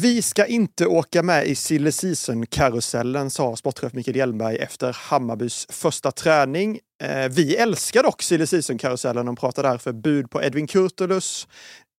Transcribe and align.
Vi 0.00 0.22
ska 0.22 0.46
inte 0.46 0.86
åka 0.86 1.22
med 1.22 1.46
i 1.46 1.54
silly 1.54 1.92
season-karusellen, 1.92 3.30
sa 3.30 3.56
sportchef 3.56 3.92
Mikael 3.92 4.16
Hjelmberg 4.16 4.56
efter 4.56 4.96
Hammarbys 5.00 5.66
första 5.70 6.10
träning. 6.12 6.78
Eh, 7.02 7.28
vi 7.30 7.56
älskar 7.56 8.02
dock 8.02 8.22
silly 8.22 8.46
season-karusellen 8.46 9.28
och 9.28 9.38
pratar 9.38 9.62
därför 9.62 9.92
bud 9.92 10.30
på 10.30 10.42
Edvin 10.42 10.66
Kurtulus, 10.66 11.48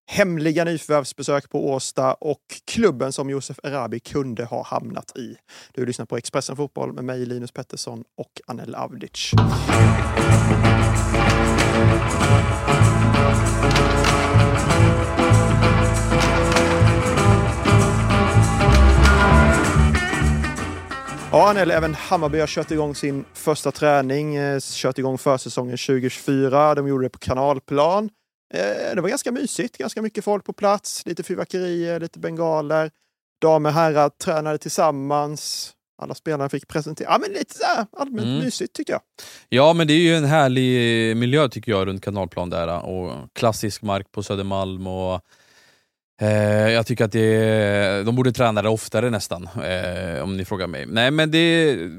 hemliga 0.09 0.63
nyförvärvsbesök 0.63 1.49
på 1.49 1.69
Årsta 1.69 2.13
och 2.13 2.41
klubben 2.65 3.13
som 3.13 3.29
Josef 3.29 3.59
Erabi 3.63 3.99
kunde 3.99 4.45
ha 4.45 4.63
hamnat 4.63 5.17
i. 5.17 5.35
Du 5.73 5.85
lyssnar 5.85 6.05
på 6.05 6.17
Expressen 6.17 6.55
Fotboll 6.55 6.93
med 6.93 7.03
mig 7.03 7.25
Linus 7.25 7.51
Pettersson 7.51 8.03
och 8.17 8.41
Anel 8.47 8.75
Avdic. 8.75 9.33
Ja, 21.31 21.49
Anel, 21.49 21.71
även 21.71 21.93
Hammarby 21.93 22.39
har 22.39 22.47
kört 22.47 22.71
igång 22.71 22.95
sin 22.95 23.25
första 23.33 23.71
träning, 23.71 24.35
eh, 24.35 24.59
kört 24.59 24.99
igång 24.99 25.17
försäsongen 25.17 25.77
2024. 25.77 26.75
De 26.75 26.87
gjorde 26.87 27.05
det 27.05 27.09
på 27.09 27.19
kanalplan. 27.19 28.09
Eh, 28.53 28.95
det 28.95 29.01
var 29.01 29.09
ganska 29.09 29.31
mysigt, 29.31 29.77
ganska 29.77 30.01
mycket 30.01 30.23
folk 30.23 30.45
på 30.45 30.53
plats, 30.53 31.05
lite 31.05 31.23
fyrverkerier, 31.23 31.99
lite 31.99 32.19
bengaler. 32.19 32.91
Damer 33.41 33.69
och 33.69 33.73
herrar 33.73 34.09
tränade 34.09 34.57
tillsammans. 34.57 35.71
Alla 36.01 36.15
spelarna 36.15 36.49
fick 36.49 36.67
presentera. 36.67 37.07
Ja, 37.11 37.17
men 37.21 37.29
lite 37.31 37.53
så 37.53 37.65
här, 37.65 37.85
allmänt 37.97 38.27
mm. 38.27 38.39
mysigt 38.39 38.73
tyckte 38.73 38.91
jag. 38.91 39.01
Ja, 39.49 39.73
men 39.73 39.87
det 39.87 39.93
är 39.93 40.01
ju 40.01 40.15
en 40.15 40.25
härlig 40.25 41.17
miljö 41.17 41.49
tycker 41.49 41.71
jag 41.71 41.87
runt 41.87 42.03
kanalplan 42.03 42.49
där 42.49 42.85
och 42.85 43.11
klassisk 43.33 43.81
mark 43.81 44.11
på 44.11 44.23
Södermalm 44.23 44.87
och 44.87 45.21
Eh, 46.21 46.69
jag 46.69 46.85
tycker 46.85 47.05
att 47.05 47.11
det, 47.11 48.03
de 48.05 48.15
borde 48.15 48.31
träna 48.31 48.61
det 48.61 48.69
oftare 48.69 49.09
nästan, 49.09 49.49
eh, 49.63 50.23
om 50.23 50.37
ni 50.37 50.45
frågar 50.45 50.67
mig. 50.67 50.85
Nej 50.87 51.11
men 51.11 51.31
det 51.31 51.37
är 51.37 51.89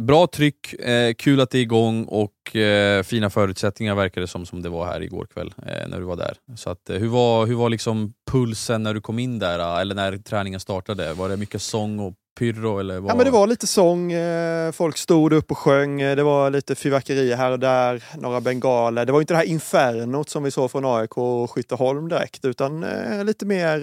bra 0.00 0.26
tryck, 0.26 0.72
eh, 0.72 1.14
kul 1.14 1.40
att 1.40 1.50
det 1.50 1.58
är 1.58 1.62
igång 1.62 2.04
och 2.04 2.56
eh, 2.56 3.02
fina 3.02 3.30
förutsättningar 3.30 3.94
verkar 3.94 4.20
det 4.20 4.26
som, 4.26 4.46
som 4.46 4.62
det 4.62 4.68
var 4.68 4.86
här 4.86 5.02
igår 5.02 5.26
kväll 5.34 5.54
eh, 5.66 5.88
när 5.88 5.98
du 5.98 6.04
var 6.04 6.16
där. 6.16 6.34
Så 6.56 6.70
att, 6.70 6.90
eh, 6.90 6.96
hur 6.96 7.08
var, 7.08 7.46
hur 7.46 7.54
var 7.54 7.68
liksom 7.70 8.12
pulsen 8.30 8.82
när 8.82 8.94
du 8.94 9.00
kom 9.00 9.18
in 9.18 9.38
där, 9.38 9.58
eh, 9.58 9.80
eller 9.80 9.94
när 9.94 10.16
träningen 10.16 10.60
startade? 10.60 11.12
Var 11.12 11.28
det 11.28 11.36
mycket 11.36 11.62
sång 11.62 11.98
och 11.98 12.14
pyro? 12.40 12.78
Eller 12.78 13.00
vad? 13.00 13.10
Ja, 13.10 13.14
men 13.14 13.24
det 13.24 13.30
var 13.30 13.46
lite 13.46 13.66
sång, 13.66 14.12
eh, 14.12 14.72
folk 14.72 14.96
stod 14.96 15.32
upp 15.32 15.50
och 15.50 15.58
sjöng, 15.58 16.00
eh, 16.00 16.16
det 16.16 16.22
var 16.22 16.50
lite 16.50 16.74
fyrverkerier 16.74 17.36
här 17.36 17.50
och 17.50 17.58
där, 17.58 18.04
några 18.18 18.40
bengaler. 18.40 19.06
Det 19.06 19.12
var 19.12 19.20
inte 19.20 19.34
det 19.34 19.38
här 19.38 19.44
infernot 19.44 20.28
som 20.28 20.42
vi 20.42 20.50
såg 20.50 20.70
från 20.70 20.84
AIK 20.84 21.18
och 21.18 21.50
Skytteholm 21.50 22.08
direkt, 22.08 22.44
utan 22.44 22.84
eh, 22.84 23.24
lite 23.24 23.46
mer 23.46 23.80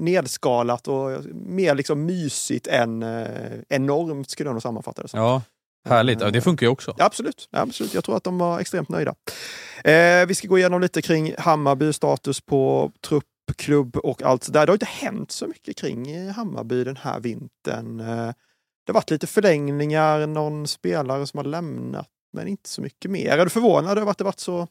nedskalat 0.00 0.88
och 0.88 1.24
mer 1.34 1.74
liksom 1.74 2.06
mysigt 2.06 2.66
än 2.66 3.04
enormt 3.68 4.30
skulle 4.30 4.48
jag 4.48 4.54
nog 4.54 4.62
sammanfatta 4.62 5.02
det 5.02 5.08
som. 5.08 5.20
Ja. 5.20 5.42
Härligt, 5.84 6.20
ja, 6.20 6.30
det 6.30 6.40
funkar 6.40 6.66
ju 6.66 6.70
också. 6.70 6.94
Ja, 6.98 7.04
absolut. 7.04 7.48
Ja, 7.50 7.58
absolut. 7.58 7.94
Jag 7.94 8.04
tror 8.04 8.16
att 8.16 8.24
de 8.24 8.38
var 8.38 8.60
extremt 8.60 8.88
nöjda. 8.88 9.14
Eh, 9.84 10.26
vi 10.26 10.34
ska 10.34 10.48
gå 10.48 10.58
igenom 10.58 10.80
lite 10.80 11.02
kring 11.02 11.34
Hammarby 11.38 11.92
status 11.92 12.40
på 12.40 12.92
trupp 13.08 13.24
klubb 13.56 13.96
och 13.96 14.22
allt 14.22 14.44
sådär. 14.44 14.66
Det 14.66 14.70
har 14.70 14.74
inte 14.74 14.86
hänt 14.86 15.30
så 15.30 15.46
mycket 15.46 15.76
kring 15.76 16.28
Hammarby 16.30 16.84
den 16.84 16.96
här 16.96 17.20
vintern. 17.20 18.00
Eh, 18.00 18.32
det 18.86 18.92
har 18.92 18.94
varit 18.94 19.10
lite 19.10 19.26
förlängningar, 19.26 20.26
någon 20.26 20.68
spelare 20.68 21.26
som 21.26 21.38
har 21.38 21.44
lämnat, 21.44 22.08
men 22.32 22.48
inte 22.48 22.68
så 22.68 22.82
mycket 22.82 23.10
mer. 23.10 23.38
Är 23.38 23.44
du 23.44 23.50
förvånad 23.50 23.98
över 23.98 24.10
att 24.10 24.18
det 24.18 24.24
varit 24.24 24.40
så 24.40 24.68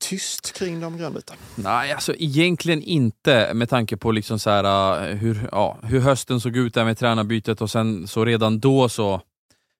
tyst 0.00 0.52
kring 0.52 0.80
de 0.80 0.98
grönvita? 0.98 1.34
Nej, 1.54 1.92
alltså 1.92 2.14
egentligen 2.14 2.82
inte 2.82 3.54
med 3.54 3.68
tanke 3.68 3.96
på 3.96 4.12
liksom 4.12 4.38
så 4.38 4.50
här, 4.50 5.08
eh, 5.10 5.16
hur, 5.16 5.48
ja, 5.52 5.78
hur 5.82 6.00
hösten 6.00 6.40
såg 6.40 6.56
ut 6.56 6.74
där 6.74 6.84
med 6.84 6.98
tränarbytet 6.98 7.60
och 7.60 7.70
sen 7.70 8.08
så 8.08 8.24
redan 8.24 8.60
då 8.60 8.88
så 8.88 9.22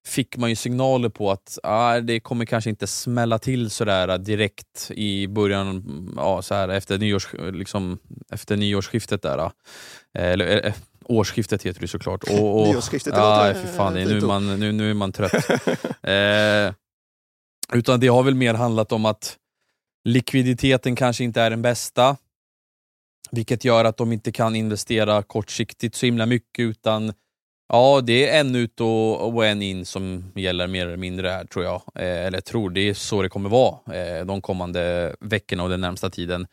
fick 0.08 0.36
man 0.36 0.50
ju 0.50 0.56
signaler 0.56 1.08
på 1.08 1.30
att 1.30 1.58
ah, 1.62 2.00
det 2.00 2.20
kommer 2.20 2.44
kanske 2.44 2.70
inte 2.70 2.86
smälla 2.86 3.38
till 3.38 3.70
sådär 3.70 4.18
direkt 4.18 4.90
i 4.90 5.28
början, 5.28 5.84
ah, 6.18 6.42
så 6.42 6.54
här, 6.54 6.68
efter, 6.68 6.98
nyårs, 6.98 7.28
liksom, 7.52 7.98
efter 8.32 8.56
nyårsskiftet. 8.56 9.22
Där, 9.22 9.38
ah. 9.38 9.52
eller, 10.14 10.66
eh, 10.66 10.74
årsskiftet 11.04 11.62
heter 11.62 11.80
det 11.80 11.88
såklart. 11.88 12.24
Och, 12.24 12.60
och, 12.60 12.68
Nyårsskiftet, 12.68 13.14
ah, 13.16 13.54
för 13.54 13.66
fan, 13.66 13.94
nu, 13.94 14.16
är 14.16 14.20
man, 14.20 14.60
nu, 14.60 14.72
nu 14.72 14.90
är 14.90 14.94
man 14.94 15.12
trött. 15.12 15.50
eh, 16.02 16.74
utan 17.72 18.00
det 18.00 18.08
har 18.08 18.22
väl 18.22 18.34
mer 18.34 18.54
handlat 18.54 18.92
om 18.92 19.04
att 19.04 19.36
likviditeten 20.04 20.96
kanske 20.96 21.24
inte 21.24 21.40
är 21.40 21.50
den 21.50 21.62
bästa. 21.62 22.16
Vilket 23.30 23.64
gör 23.64 23.84
att 23.84 23.96
de 23.96 24.12
inte 24.12 24.32
kan 24.32 24.56
investera 24.56 25.22
kortsiktigt 25.22 25.94
så 25.94 26.06
himla 26.06 26.26
mycket 26.26 26.62
utan 26.62 27.12
Ja, 27.68 28.00
det 28.00 28.28
är 28.28 28.40
en 28.40 28.54
ut 28.54 28.80
och, 28.80 29.34
och 29.34 29.46
en 29.46 29.62
in 29.62 29.86
som 29.86 30.24
gäller 30.34 30.66
mer 30.66 30.86
eller 30.86 30.96
mindre 30.96 31.28
här 31.28 31.44
tror 31.44 31.64
jag. 31.64 31.82
Eh, 31.94 32.26
eller 32.26 32.40
tror, 32.40 32.70
det 32.70 32.80
är 32.80 32.94
så 32.94 33.22
det 33.22 33.28
kommer 33.28 33.50
vara 33.50 33.96
eh, 33.96 34.26
de 34.26 34.42
kommande 34.42 35.14
veckorna 35.20 35.62
och 35.62 35.68
den 35.68 35.80
närmsta 35.80 36.10
tiden. 36.10 36.46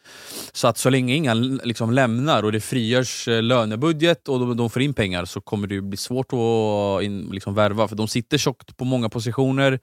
Så 0.54 0.68
att 0.68 0.78
så 0.78 0.90
länge 0.90 1.16
inga 1.16 1.34
liksom 1.64 1.92
lämnar 1.92 2.44
och 2.44 2.52
det 2.52 2.62
frigörs 2.62 3.28
eh, 3.28 3.44
lönebudget 3.44 4.28
och 4.28 4.40
de, 4.40 4.58
de 4.58 4.70
får 4.70 4.82
in 4.82 4.94
pengar 4.94 5.26
så 5.26 5.42
kommer 5.42 5.68
det 5.68 5.82
bli 5.82 5.98
svårt 5.98 6.34
att 6.34 7.04
in, 7.04 7.30
liksom 7.32 7.56
värva, 7.56 7.88
för 7.88 7.96
de 7.96 8.08
sitter 8.08 8.38
tjockt 8.38 8.78
på 8.78 8.86
många 8.86 9.10
positioner 9.10 9.80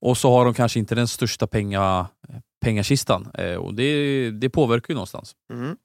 och 0.00 0.18
så 0.18 0.30
har 0.30 0.44
de 0.44 0.54
kanske 0.54 0.78
inte 0.78 0.94
den 0.94 1.08
största 1.08 1.46
penga, 1.46 2.06
eh, 2.28 2.34
pengakistan. 2.60 3.28
Eh, 3.34 3.54
och 3.54 3.74
det, 3.74 4.30
det 4.30 4.50
påverkar 4.50 4.86
ju 4.88 4.94
någonstans. 4.94 5.34
Mm. 5.52 5.76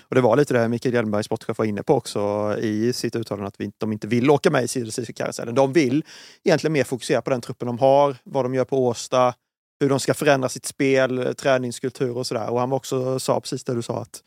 Och 0.00 0.14
det 0.14 0.20
var 0.20 0.36
lite 0.36 0.54
det 0.54 0.68
Mikael 0.68 0.94
Hjelmberg, 0.94 1.24
sportchef, 1.24 1.58
var 1.58 1.64
inne 1.64 1.82
på 1.82 1.94
också 1.94 2.54
i 2.58 2.92
sitt 2.92 3.16
uttalande 3.16 3.48
att 3.48 3.58
de 3.78 3.92
inte 3.92 4.06
vill 4.06 4.30
åka 4.30 4.50
med 4.50 4.64
i 4.76 5.12
karusellen. 5.12 5.54
De 5.54 5.72
vill 5.72 6.04
egentligen 6.44 6.72
mer 6.72 6.84
fokusera 6.84 7.22
på 7.22 7.30
den 7.30 7.40
truppen 7.40 7.66
de 7.66 7.78
har, 7.78 8.16
vad 8.24 8.44
de 8.44 8.54
gör 8.54 8.64
på 8.64 8.86
Årsta, 8.86 9.34
hur 9.80 9.88
de 9.88 10.00
ska 10.00 10.14
förändra 10.14 10.48
sitt 10.48 10.66
spel, 10.66 11.18
eh, 11.18 11.32
träningskultur 11.32 12.16
och 12.16 12.26
sådär. 12.26 12.50
Och 12.50 12.60
han 12.60 12.72
också 12.72 13.18
sa 13.18 13.40
precis 13.40 13.64
det 13.64 13.74
du 13.74 13.82
sa 13.82 13.98
att 13.98 14.22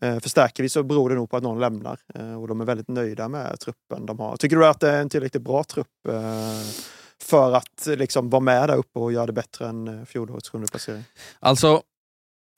eh, 0.00 0.18
förstärker 0.18 0.62
vi 0.62 0.68
så 0.68 0.82
beror 0.82 1.08
det 1.08 1.14
nog 1.14 1.30
på 1.30 1.36
att 1.36 1.42
någon 1.42 1.60
lämnar. 1.60 1.98
Eh, 2.14 2.40
och 2.42 2.48
de 2.48 2.60
är 2.60 2.64
väldigt 2.64 2.88
nöjda 2.88 3.28
med 3.28 3.60
truppen 3.60 4.06
de 4.06 4.18
har. 4.18 4.36
Tycker 4.36 4.56
du 4.56 4.66
att 4.66 4.80
det 4.80 4.90
är 4.90 5.00
en 5.00 5.08
tillräckligt 5.08 5.42
bra 5.42 5.64
trupp 5.64 6.08
eh, 6.08 6.62
för 7.22 7.52
att 7.52 7.86
liksom 7.86 8.30
vara 8.30 8.40
med 8.40 8.68
där 8.68 8.76
uppe 8.76 8.98
och 8.98 9.12
göra 9.12 9.26
det 9.26 9.32
bättre 9.32 9.68
än 9.68 9.88
eh, 9.88 10.04
fjolårets 10.04 10.48
sjunde 10.48 10.68
placering? 10.70 11.04
Alltså, 11.38 11.82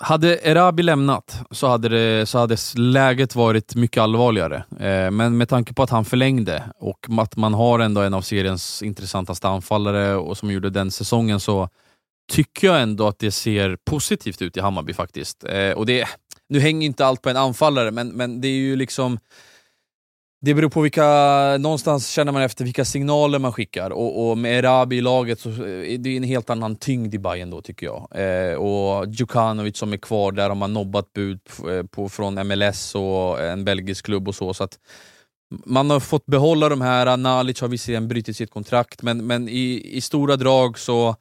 hade 0.03 0.39
Erabi 0.49 0.83
lämnat 0.83 1.41
så 1.51 1.67
hade, 1.67 1.89
det, 1.89 2.27
så 2.27 2.39
hade 2.39 2.57
läget 2.75 3.35
varit 3.35 3.75
mycket 3.75 4.03
allvarligare. 4.03 4.65
Eh, 4.81 5.11
men 5.11 5.37
med 5.37 5.49
tanke 5.49 5.75
på 5.75 5.83
att 5.83 5.91
han 5.91 6.05
förlängde 6.05 6.63
och 6.79 6.99
att 7.19 7.37
man 7.37 7.55
har 7.55 7.79
ändå 7.79 8.01
en 8.01 8.15
av 8.15 8.23
seriens 8.23 8.83
intressantaste 8.83 9.49
anfallare 9.49 10.15
och 10.15 10.39
som 10.39 10.51
gjorde 10.51 10.71
den 10.71 10.91
säsongen 10.91 11.41
så 11.41 11.69
tycker 12.33 12.67
jag 12.67 12.83
ändå 12.83 13.07
att 13.07 13.19
det 13.19 13.31
ser 13.31 13.77
positivt 13.85 14.43
ut 14.43 14.57
i 14.57 14.61
Hammarby 14.61 14.93
faktiskt. 14.93 15.45
Eh, 15.45 15.71
och 15.71 15.87
det, 15.87 16.09
nu 16.49 16.61
hänger 16.61 16.87
inte 16.87 17.07
allt 17.07 17.23
på 17.23 17.31
en 17.31 17.37
anfallare, 17.37 17.91
men, 17.91 18.09
men 18.09 18.41
det 18.41 18.49
är 18.49 18.53
ju 18.53 18.77
liksom 18.77 19.19
det 20.45 20.55
beror 20.55 20.69
på 20.69 20.81
vilka, 20.81 21.05
någonstans 21.59 22.09
känner 22.09 22.33
man 22.33 22.43
efter 22.43 22.65
vilka 22.65 22.85
signaler 22.85 23.39
man 23.39 23.53
skickar 23.53 23.91
och, 23.91 24.31
och 24.31 24.39
med 24.39 24.59
Erabi 24.59 24.97
i 24.97 25.01
laget 25.01 25.41
så 25.41 25.49
eh, 25.49 25.95
är 25.95 25.99
det 25.99 26.17
en 26.17 26.23
helt 26.23 26.51
annan 26.51 26.77
tyngd 26.77 27.15
i 27.15 27.19
Bayern 27.19 27.51
då 27.51 27.63
tycker 27.63 27.87
jag. 27.87 28.09
Eh, 28.15 28.55
och 28.55 29.07
Djukanovic 29.07 29.79
som 29.79 29.93
är 29.93 29.97
kvar, 29.97 30.33
där 30.33 30.49
har 30.49 30.55
man 30.55 30.73
nobbat 30.73 31.13
bud 31.13 31.41
på, 31.45 31.71
eh, 31.71 31.83
på, 31.83 32.09
från 32.09 32.49
MLS 32.49 32.95
och 32.95 33.41
en 33.41 33.65
belgisk 33.65 34.05
klubb 34.05 34.29
och 34.29 34.35
så. 34.35 34.55
så 34.55 34.65
att 34.65 34.79
man 35.67 35.91
har 35.91 36.01
fått 36.01 36.27
behålla 36.27 36.69
de 36.69 36.81
här, 36.81 37.17
Nalic 37.17 37.61
har 37.61 37.69
visserligen 37.69 38.09
brutit 38.09 38.37
sitt 38.37 38.51
kontrakt 38.51 39.03
men, 39.03 39.27
men 39.27 39.49
i, 39.49 39.97
i 39.97 40.01
stora 40.01 40.37
drag 40.37 40.79
så 40.79 41.17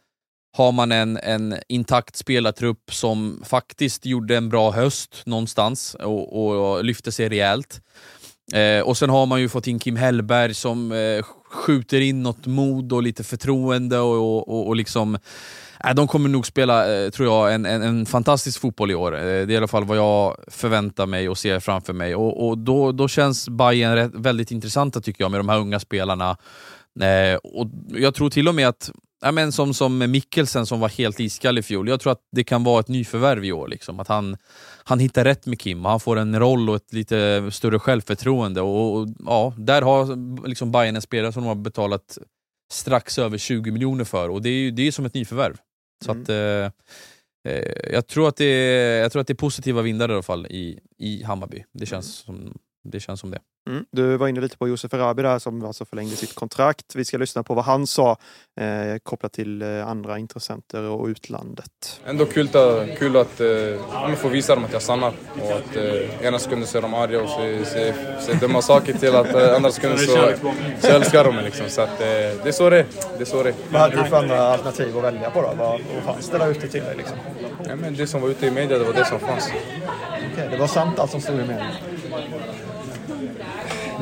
har 0.58 0.72
man 0.72 0.92
en, 0.92 1.18
en 1.18 1.56
intakt 1.68 2.16
spelartrupp 2.16 2.94
som 2.94 3.44
faktiskt 3.46 4.06
gjorde 4.06 4.38
en 4.38 4.50
bra 4.50 4.72
höst 4.72 5.22
någonstans 5.26 5.96
och, 5.96 6.74
och 6.74 6.84
lyfte 6.84 7.12
sig 7.12 7.30
rejält. 7.30 7.81
Eh, 8.53 8.81
och 8.81 8.97
sen 8.97 9.09
har 9.09 9.25
man 9.25 9.42
ju 9.42 9.50
fått 9.50 9.68
in 9.68 9.80
Kim 9.80 9.95
Hellberg 9.95 10.53
som 10.53 10.92
eh, 10.92 11.25
skjuter 11.51 12.01
in 12.01 12.24
något 12.24 12.45
mod 12.45 12.94
och 12.94 13.03
lite 13.03 13.24
förtroende 13.24 14.00
och, 14.00 14.48
och, 14.48 14.68
och 14.68 14.75
liksom 14.75 15.18
Eh, 15.83 15.94
de 15.94 16.07
kommer 16.07 16.30
nog 16.30 16.45
spela, 16.45 16.94
eh, 16.95 17.09
tror 17.09 17.27
jag, 17.27 17.53
en, 17.53 17.65
en, 17.65 17.81
en, 17.81 18.06
fantastisk 18.06 18.62
fotboll 18.62 18.92
i 18.92 18.95
år. 18.95 19.15
Eh, 19.15 19.21
det 19.21 19.27
är 19.30 19.51
i 19.51 19.57
alla 19.57 19.68
fall 19.68 19.86
vad 19.86 19.98
jag 19.98 20.38
förväntar 20.48 21.06
mig 21.06 21.30
och 21.30 21.38
ser 21.38 21.59
framför 21.59 21.94
mig. 21.94 22.15
Och, 22.15 22.48
och 22.48 22.57
då, 22.57 22.92
då 22.92 23.07
känns 23.07 23.50
Bayern 23.50 24.21
väldigt 24.21 24.51
intressanta 24.51 25.01
tycker 25.01 25.24
jag 25.24 25.31
med 25.31 25.39
de 25.39 25.50
här 25.50 25.59
unga 25.59 25.80
spelarna. 25.80 26.38
Eh, 27.00 27.36
och 27.36 27.68
Jag 27.88 28.15
tror 28.15 28.30
till 28.30 28.47
och 28.47 28.56
med 28.56 28.68
att 28.68 28.92
Ja, 29.21 29.31
men 29.31 29.51
som, 29.51 29.73
som 29.73 29.97
Mikkelsen 29.97 30.65
som 30.65 30.79
var 30.79 30.89
helt 30.89 31.19
iskall 31.19 31.57
i 31.57 31.62
fjol. 31.62 31.89
Jag 31.89 32.00
tror 32.00 32.12
att 32.12 32.27
det 32.31 32.44
kan 32.44 32.63
vara 32.63 32.79
ett 32.79 32.88
nyförvärv 32.88 33.45
i 33.45 33.51
år. 33.51 33.68
Liksom. 33.68 34.00
Att 34.00 34.07
han, 34.07 34.38
han 34.83 35.00
hittar 35.00 35.23
rätt 35.23 35.45
med 35.45 35.59
Kim 35.59 35.85
han 35.85 36.00
får 36.00 36.18
en 36.18 36.39
roll 36.39 36.69
och 36.69 36.75
ett 36.75 36.94
lite 36.94 37.50
större 37.51 37.79
självförtroende. 37.79 38.62
Och, 38.62 38.97
och 38.97 39.07
ja, 39.25 39.53
där 39.57 39.81
har 39.81 40.47
liksom 40.47 40.71
Bayern 40.71 40.95
en 40.95 41.01
spelare 41.01 41.31
som 41.31 41.44
de 41.44 41.47
har 41.47 41.56
betalat 41.56 42.18
strax 42.71 43.19
över 43.19 43.38
20 43.38 43.71
miljoner 43.71 44.03
för 44.03 44.29
och 44.29 44.41
det 44.41 44.50
är, 44.50 44.71
det 44.71 44.88
är 44.88 44.91
som 44.91 45.06
ett 45.06 45.13
nyförvärv. 45.13 45.57
Så 46.06 46.12
mm. 46.12 46.23
att, 46.23 46.29
eh, 46.29 46.71
eh, 47.53 47.91
jag, 47.94 48.07
tror 48.07 48.27
att 48.27 48.35
det 48.35 48.45
är, 48.45 49.01
jag 49.01 49.12
tror 49.12 49.21
att 49.21 49.27
det 49.27 49.33
är 49.33 49.35
positiva 49.35 49.81
vindar 49.81 50.09
i 50.09 50.13
alla 50.13 50.23
fall 50.23 50.45
i, 50.45 50.79
i 50.97 51.23
Hammarby. 51.23 51.63
Det 51.73 51.85
känns 51.85 52.27
mm. 52.27 52.41
som 52.44 52.57
det 52.83 53.00
känns 53.00 53.19
som 53.19 53.31
det. 53.31 53.39
Mm. 53.69 53.86
Du 53.92 54.18
var 54.18 54.28
inne 54.28 54.42
lite 54.42 54.58
på 54.58 54.68
Josef 54.68 54.94
Erabi 54.94 55.22
där 55.22 55.40
som 55.40 55.66
alltså 55.66 55.86
förlängde 55.86 56.16
sitt 56.16 56.36
kontrakt. 56.36 56.96
Vi 56.96 57.06
ska 57.06 57.18
lyssna 57.18 57.44
på 57.44 57.54
vad 57.54 57.66
han 57.66 57.88
sa 57.88 58.18
eh, 58.60 58.98
kopplat 59.04 59.34
till 59.34 59.62
eh, 59.62 59.88
andra 59.88 60.19
intressenter 60.19 60.84
och 60.84 61.08
utlandet. 61.08 62.02
Ändå 62.06 62.25
kul, 62.25 62.50
kul 62.98 63.18
att 63.18 63.42
eh, 63.42 64.16
få 64.18 64.30
visa 64.30 64.56
dem 64.56 64.66
att 64.66 64.74
jag 64.74 64.81
stannar 64.81 65.13
och 65.42 65.52
att 65.52 65.75
eh, 65.75 66.25
ena 66.25 66.40
sekunden 66.40 66.68
så 66.68 66.78
är 66.78 66.81
de 66.81 66.94
arga 66.94 67.22
och 67.22 67.30
säger 67.30 68.40
dumma 68.40 68.62
saker 68.62 68.94
till 68.94 69.16
att 69.16 69.36
eh, 69.36 69.56
andra 69.56 69.72
sekunden 69.72 70.00
så, 70.00 70.34
så 70.80 70.88
älskar 70.88 71.24
de 71.24 71.36
mig. 71.36 71.44
Liksom. 71.46 71.69
Så 71.69 71.81
att, 71.81 72.02
eh, 72.02 72.07
det 72.07 72.48
är 72.48 72.52
så 72.52 72.69
det. 72.69 72.86
Det 73.18 73.22
är. 73.22 73.25
Så 73.25 73.44
det 73.44 73.50
är. 73.50 73.56
Vad 73.72 73.81
hade 73.81 73.96
du 73.96 74.04
för 74.04 74.18
andra 74.18 74.42
alternativ 74.42 74.98
att 74.98 75.04
välja 75.04 75.30
på 75.30 75.42
då? 75.42 75.54
Vad, 75.57 75.81
vad 75.96 76.04
fanns 76.04 76.30
det 76.30 76.38
där 76.38 76.52
ute 76.52 76.68
till 76.68 76.84
dig? 76.84 76.96
Liksom? 76.98 77.18
Ja, 77.68 77.75
men 77.75 77.96
det 77.96 78.07
som 78.07 78.22
var 78.22 78.30
ute 78.30 78.48
i 78.48 78.52
media, 78.52 78.78
det 78.78 78.86
var 78.86 78.94
det 78.94 79.06
som 79.06 79.19
fanns. 79.19 79.52
Okay, 80.34 80.50
det 80.50 80.57
var 80.57 80.68
sant 80.68 81.00
allt 81.00 81.12
som 81.12 81.22
stod 81.22 81.36
i 81.36 81.38
media? 81.38 81.72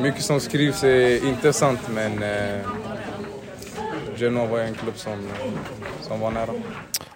Mycket 0.00 0.24
som 0.24 0.40
skrivs 0.40 0.84
är 0.84 1.28
inte 1.28 1.52
sant 1.52 1.80
men 1.94 2.22
eh, 2.22 2.66
Genoa 4.16 4.46
var 4.46 4.58
en 4.58 4.74
klubb 4.74 4.94
som, 4.96 5.28
som 6.02 6.20
var 6.20 6.30
nära. 6.30 6.52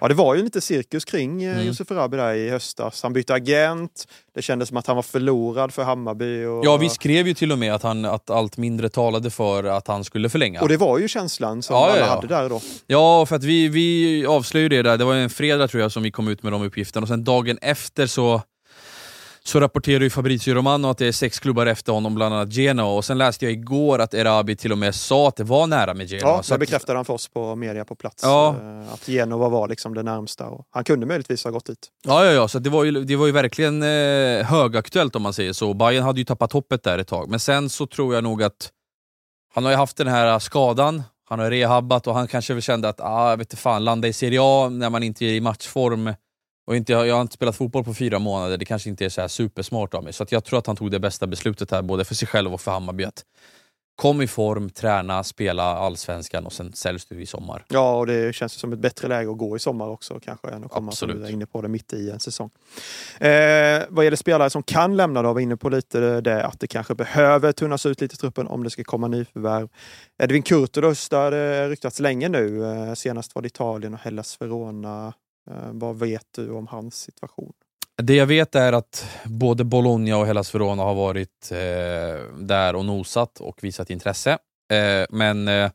Ja, 0.01 0.09
det 0.09 0.15
var 0.15 0.35
ju 0.35 0.43
lite 0.43 0.61
cirkus 0.61 1.05
kring 1.05 1.43
eh, 1.43 1.55
mm. 1.55 1.67
Josef 1.67 1.91
Arabi 1.91 2.17
där 2.17 2.35
i 2.35 2.51
höstas. 2.51 3.03
Han 3.03 3.13
bytte 3.13 3.35
agent, 3.35 4.09
det 4.35 4.43
kändes 4.43 4.69
som 4.69 4.77
att 4.77 4.87
han 4.87 4.97
var 4.97 5.03
förlorad 5.03 5.75
för 5.75 5.83
Hammarby. 5.83 6.45
Och... 6.45 6.65
Ja, 6.65 6.77
vi 6.77 6.89
skrev 6.89 7.29
ju 7.29 7.35
till 7.35 7.53
och 7.53 7.59
med 7.59 7.75
att, 7.75 7.83
han, 7.83 8.05
att 8.05 8.31
allt 8.31 8.57
mindre 8.57 8.89
talade 8.89 9.31
för 9.31 9.65
att 9.65 9.89
han 9.89 10.05
skulle 10.05 10.29
förlänga. 10.29 10.61
Och 10.61 10.69
det 10.69 10.77
var 10.77 10.99
ju 10.99 11.09
känslan 11.09 11.63
som 11.63 11.77
ja, 11.77 11.85
alla 11.85 11.99
ja, 11.99 12.07
ja. 12.07 12.15
hade 12.15 12.27
där 12.27 12.49
då. 12.49 12.61
Ja, 12.87 13.27
för 13.27 13.37
att 13.37 13.45
vi, 13.45 13.69
vi 13.69 14.27
avslöjade 14.27 14.77
det 14.77 14.83
där, 14.83 14.99
det 14.99 15.05
var 15.05 15.15
en 15.15 15.31
fredag 15.31 15.69
tror 15.69 15.83
jag 15.83 15.93
som 15.93 16.03
vi 16.03 16.11
kom 16.11 16.29
ut 16.29 16.43
med 16.43 16.53
de 16.53 16.63
uppgifterna 16.63 17.03
och 17.05 17.09
sen 17.09 17.25
dagen 17.25 17.59
efter 17.63 18.07
så 18.07 18.43
så 19.47 19.61
rapporterar 19.61 20.01
ju 20.01 20.11
Fabrizio 20.11 20.55
Romano 20.55 20.89
att 20.89 20.99
det 20.99 21.07
är 21.07 21.13
sex 21.13 21.39
klubbar 21.39 21.67
efter 21.67 21.93
honom, 21.93 22.15
bland 22.15 22.35
annat 22.35 22.53
Genoa. 22.53 22.97
Och 22.97 23.05
sen 23.05 23.19
läste 23.19 23.45
jag 23.45 23.53
igår 23.53 23.99
att 23.99 24.15
Erabi 24.15 24.57
till 24.57 24.73
och 24.73 24.79
med 24.79 24.95
sa 24.95 25.29
att 25.29 25.37
det 25.37 25.45
var 25.45 25.67
nära 25.67 25.95
med 25.95 26.09
Genoa. 26.09 26.31
Ja, 26.31 26.43
det 26.49 26.59
bekräftade 26.59 26.99
han 26.99 27.05
för 27.05 27.15
oss 27.15 27.29
på 27.29 27.57
media 27.57 27.85
på 27.85 27.95
plats. 27.95 28.23
Ja. 28.23 28.57
Eh, 28.61 28.93
att 28.93 29.09
Genoa 29.09 29.49
var 29.49 29.69
liksom 29.69 29.95
det 29.95 30.03
närmsta. 30.03 30.47
Och 30.47 30.67
han 30.71 30.85
kunde 30.85 31.07
möjligtvis 31.07 31.45
ha 31.45 31.51
gått 31.51 31.67
dit. 31.67 31.89
Ja, 32.05 32.25
ja, 32.25 32.33
ja 32.33 32.49
så 32.49 32.59
det 32.59 32.71
var 32.71 32.85
ju, 32.85 33.05
det 33.05 33.17
var 33.17 33.27
ju 33.27 33.33
verkligen 33.33 33.83
eh, 33.83 34.47
högaktuellt 34.47 35.17
om 35.17 35.23
man 35.23 35.33
säger 35.33 35.53
så. 35.53 35.75
Bayern 35.75 36.05
hade 36.05 36.21
ju 36.21 36.25
tappat 36.25 36.53
hoppet 36.53 36.83
där 36.83 36.99
ett 36.99 37.09
tag. 37.09 37.29
Men 37.29 37.41
sen 37.41 37.71
så 37.71 37.87
tror 37.87 38.15
jag 38.15 38.25
nog 38.25 38.43
att 38.43 38.71
han 39.55 39.65
har 39.65 39.71
ju 39.71 39.77
haft 39.77 39.97
den 39.97 40.09
här 40.09 40.39
skadan, 40.39 41.03
han 41.29 41.39
har 41.39 41.51
rehabbat 41.51 42.07
och 42.07 42.15
han 42.15 42.29
kanske 42.29 42.61
kände 42.61 42.89
att 42.89 43.01
ah, 43.01 43.31
jag 43.31 43.37
vet 43.37 43.47
inte 43.47 43.57
fan, 43.57 43.85
landa 43.85 44.09
i 44.09 44.13
Serie 44.13 44.39
A 44.43 44.69
när 44.69 44.91
man 44.91 45.03
inte 45.03 45.25
är 45.25 45.33
i 45.33 45.41
matchform 45.41 46.15
och 46.65 46.77
inte, 46.77 46.93
jag 46.93 47.15
har 47.15 47.23
inte 47.23 47.35
spelat 47.35 47.57
fotboll 47.57 47.85
på 47.85 47.95
fyra 47.95 48.19
månader, 48.19 48.57
det 48.57 48.65
kanske 48.65 48.91
inte 48.91 49.05
är 49.05 49.09
så 49.09 49.29
supersmart 49.29 49.95
av 49.95 50.05
mig. 50.05 50.13
Så 50.13 50.27
jag 50.29 50.45
tror 50.45 50.59
att 50.59 50.67
han 50.67 50.77
tog 50.77 50.91
det 50.91 51.01
bästa 51.01 51.27
beslutet 51.27 51.71
här, 51.71 51.83
både 51.83 52.05
för 52.05 52.15
sig 52.15 52.29
själv 52.29 52.55
och 52.55 52.61
för 52.61 52.71
Hammarby. 52.71 53.05
Att 53.05 53.25
kom 53.97 54.23
i 54.23 54.27
form, 54.27 54.71
träna, 54.71 55.25
spela 55.25 55.63
allsvenskan 55.63 56.47
och 56.47 56.53
sen 56.53 56.73
säljs 56.73 57.07
du 57.07 57.23
i 57.23 57.27
sommar. 57.27 57.65
Ja, 57.69 57.97
och 57.97 58.07
det 58.07 58.35
känns 58.35 58.53
som 58.53 58.73
ett 58.73 58.79
bättre 58.79 59.09
läge 59.09 59.31
att 59.31 59.39
gå 59.39 59.57
i 59.57 59.59
sommar 59.59 59.89
också 59.89 60.21
kanske 60.21 60.49
än 60.49 60.65
att 60.65 60.71
komma 60.71 60.89
Absolut. 60.89 61.15
som 61.15 61.23
du 61.23 61.29
är 61.29 61.33
inne 61.33 61.47
på 61.47 61.63
det 61.63 61.69
mitt 61.69 61.93
i 61.93 62.11
en 62.11 62.21
säsong. 62.21 62.51
Eh, 63.21 63.83
vad 63.89 64.05
gäller 64.05 64.17
spelare 64.17 64.51
som 64.51 64.63
kan 64.63 64.97
lämna 64.97 65.23
då, 65.23 65.33
var 65.33 65.41
inne 65.41 65.57
på 65.57 65.69
lite 65.69 66.21
det 66.21 66.45
att 66.45 66.61
det 66.61 66.67
kanske 66.67 66.95
behöver 66.95 67.53
tunnas 67.53 67.87
ut 67.87 68.01
lite 68.01 68.15
i 68.15 68.17
truppen 68.17 68.47
om 68.47 68.65
det 68.65 68.71
ska 68.71 68.85
komma 68.85 69.09
nyförvärv. 69.09 69.69
Edvin 70.23 70.43
Kurtulus, 70.43 71.09
det 71.09 71.17
har 71.17 71.31
det 71.31 71.69
ryktats 71.69 72.01
länge 72.01 72.29
nu. 72.29 72.65
Eh, 72.65 72.95
senast 72.95 73.35
var 73.35 73.43
det 73.43 73.47
Italien 73.47 73.95
och 73.95 74.01
Hellas 74.01 74.41
Verona. 74.41 75.13
Eh, 75.51 75.71
vad 75.73 75.99
vet 75.99 76.27
du 76.31 76.51
om 76.51 76.67
hans 76.67 76.95
situation? 76.95 77.53
Det 78.03 78.15
jag 78.15 78.27
vet 78.27 78.55
är 78.55 78.73
att 78.73 79.07
både 79.25 79.65
Bologna 79.65 80.17
och 80.17 80.27
Hellas 80.27 80.55
Verona 80.55 80.83
har 80.83 80.95
varit 80.95 81.51
eh, 81.51 82.39
där 82.39 82.77
och 82.77 82.85
nosat 82.85 83.41
och 83.41 83.65
visat 83.65 83.91
intresse. 83.91 84.39
Eh, 84.73 85.07
men 85.11 85.49
eh, 85.49 85.71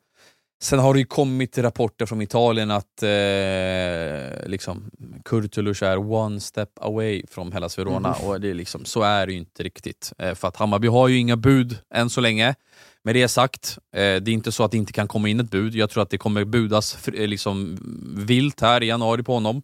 sen 0.62 0.80
har 0.80 0.94
det 0.94 1.00
ju 1.00 1.06
kommit 1.06 1.58
rapporter 1.58 2.06
från 2.06 2.22
Italien 2.22 2.72
att 2.72 3.04
eh, 3.04 4.48
liksom, 4.50 4.92
Kurtulus 5.26 5.82
är 5.82 6.12
one 6.12 6.40
step 6.40 6.70
away 6.82 7.24
från 7.30 7.52
Hellas 7.52 7.80
Verona 7.80 8.16
mm. 8.16 8.28
och 8.28 8.42
det 8.42 8.50
är 8.50 8.54
liksom, 8.54 8.86
så 8.86 9.02
är 9.02 9.28
det 9.28 9.34
ju 9.34 9.40
inte 9.40 9.64
riktigt. 9.64 10.14
Eh, 10.18 10.36
för 10.36 10.48
att 10.48 10.56
Hammarby 10.56 10.88
har 10.88 11.08
ju 11.08 11.18
inga 11.18 11.38
bud 11.38 11.78
än 11.94 12.10
så 12.10 12.22
länge. 12.22 12.56
Med 13.04 13.16
det 13.16 13.28
sagt, 13.28 13.78
eh, 13.96 14.00
det 14.00 14.04
är 14.04 14.30
inte 14.30 14.52
så 14.52 14.64
att 14.64 14.72
det 14.72 14.78
inte 14.78 14.94
kan 14.94 15.08
komma 15.08 15.30
in 15.30 15.40
ett 15.40 15.52
bud. 15.52 15.76
Jag 15.76 15.90
tror 15.90 16.04
att 16.04 16.10
det 16.10 16.18
kommer 16.18 16.46
budas 16.46 17.08
eh, 17.08 17.28
liksom 17.28 17.78
vilt 18.18 18.62
här 18.62 18.84
i 18.84 18.88
januari 18.88 19.24
på 19.24 19.34
honom. 19.34 19.62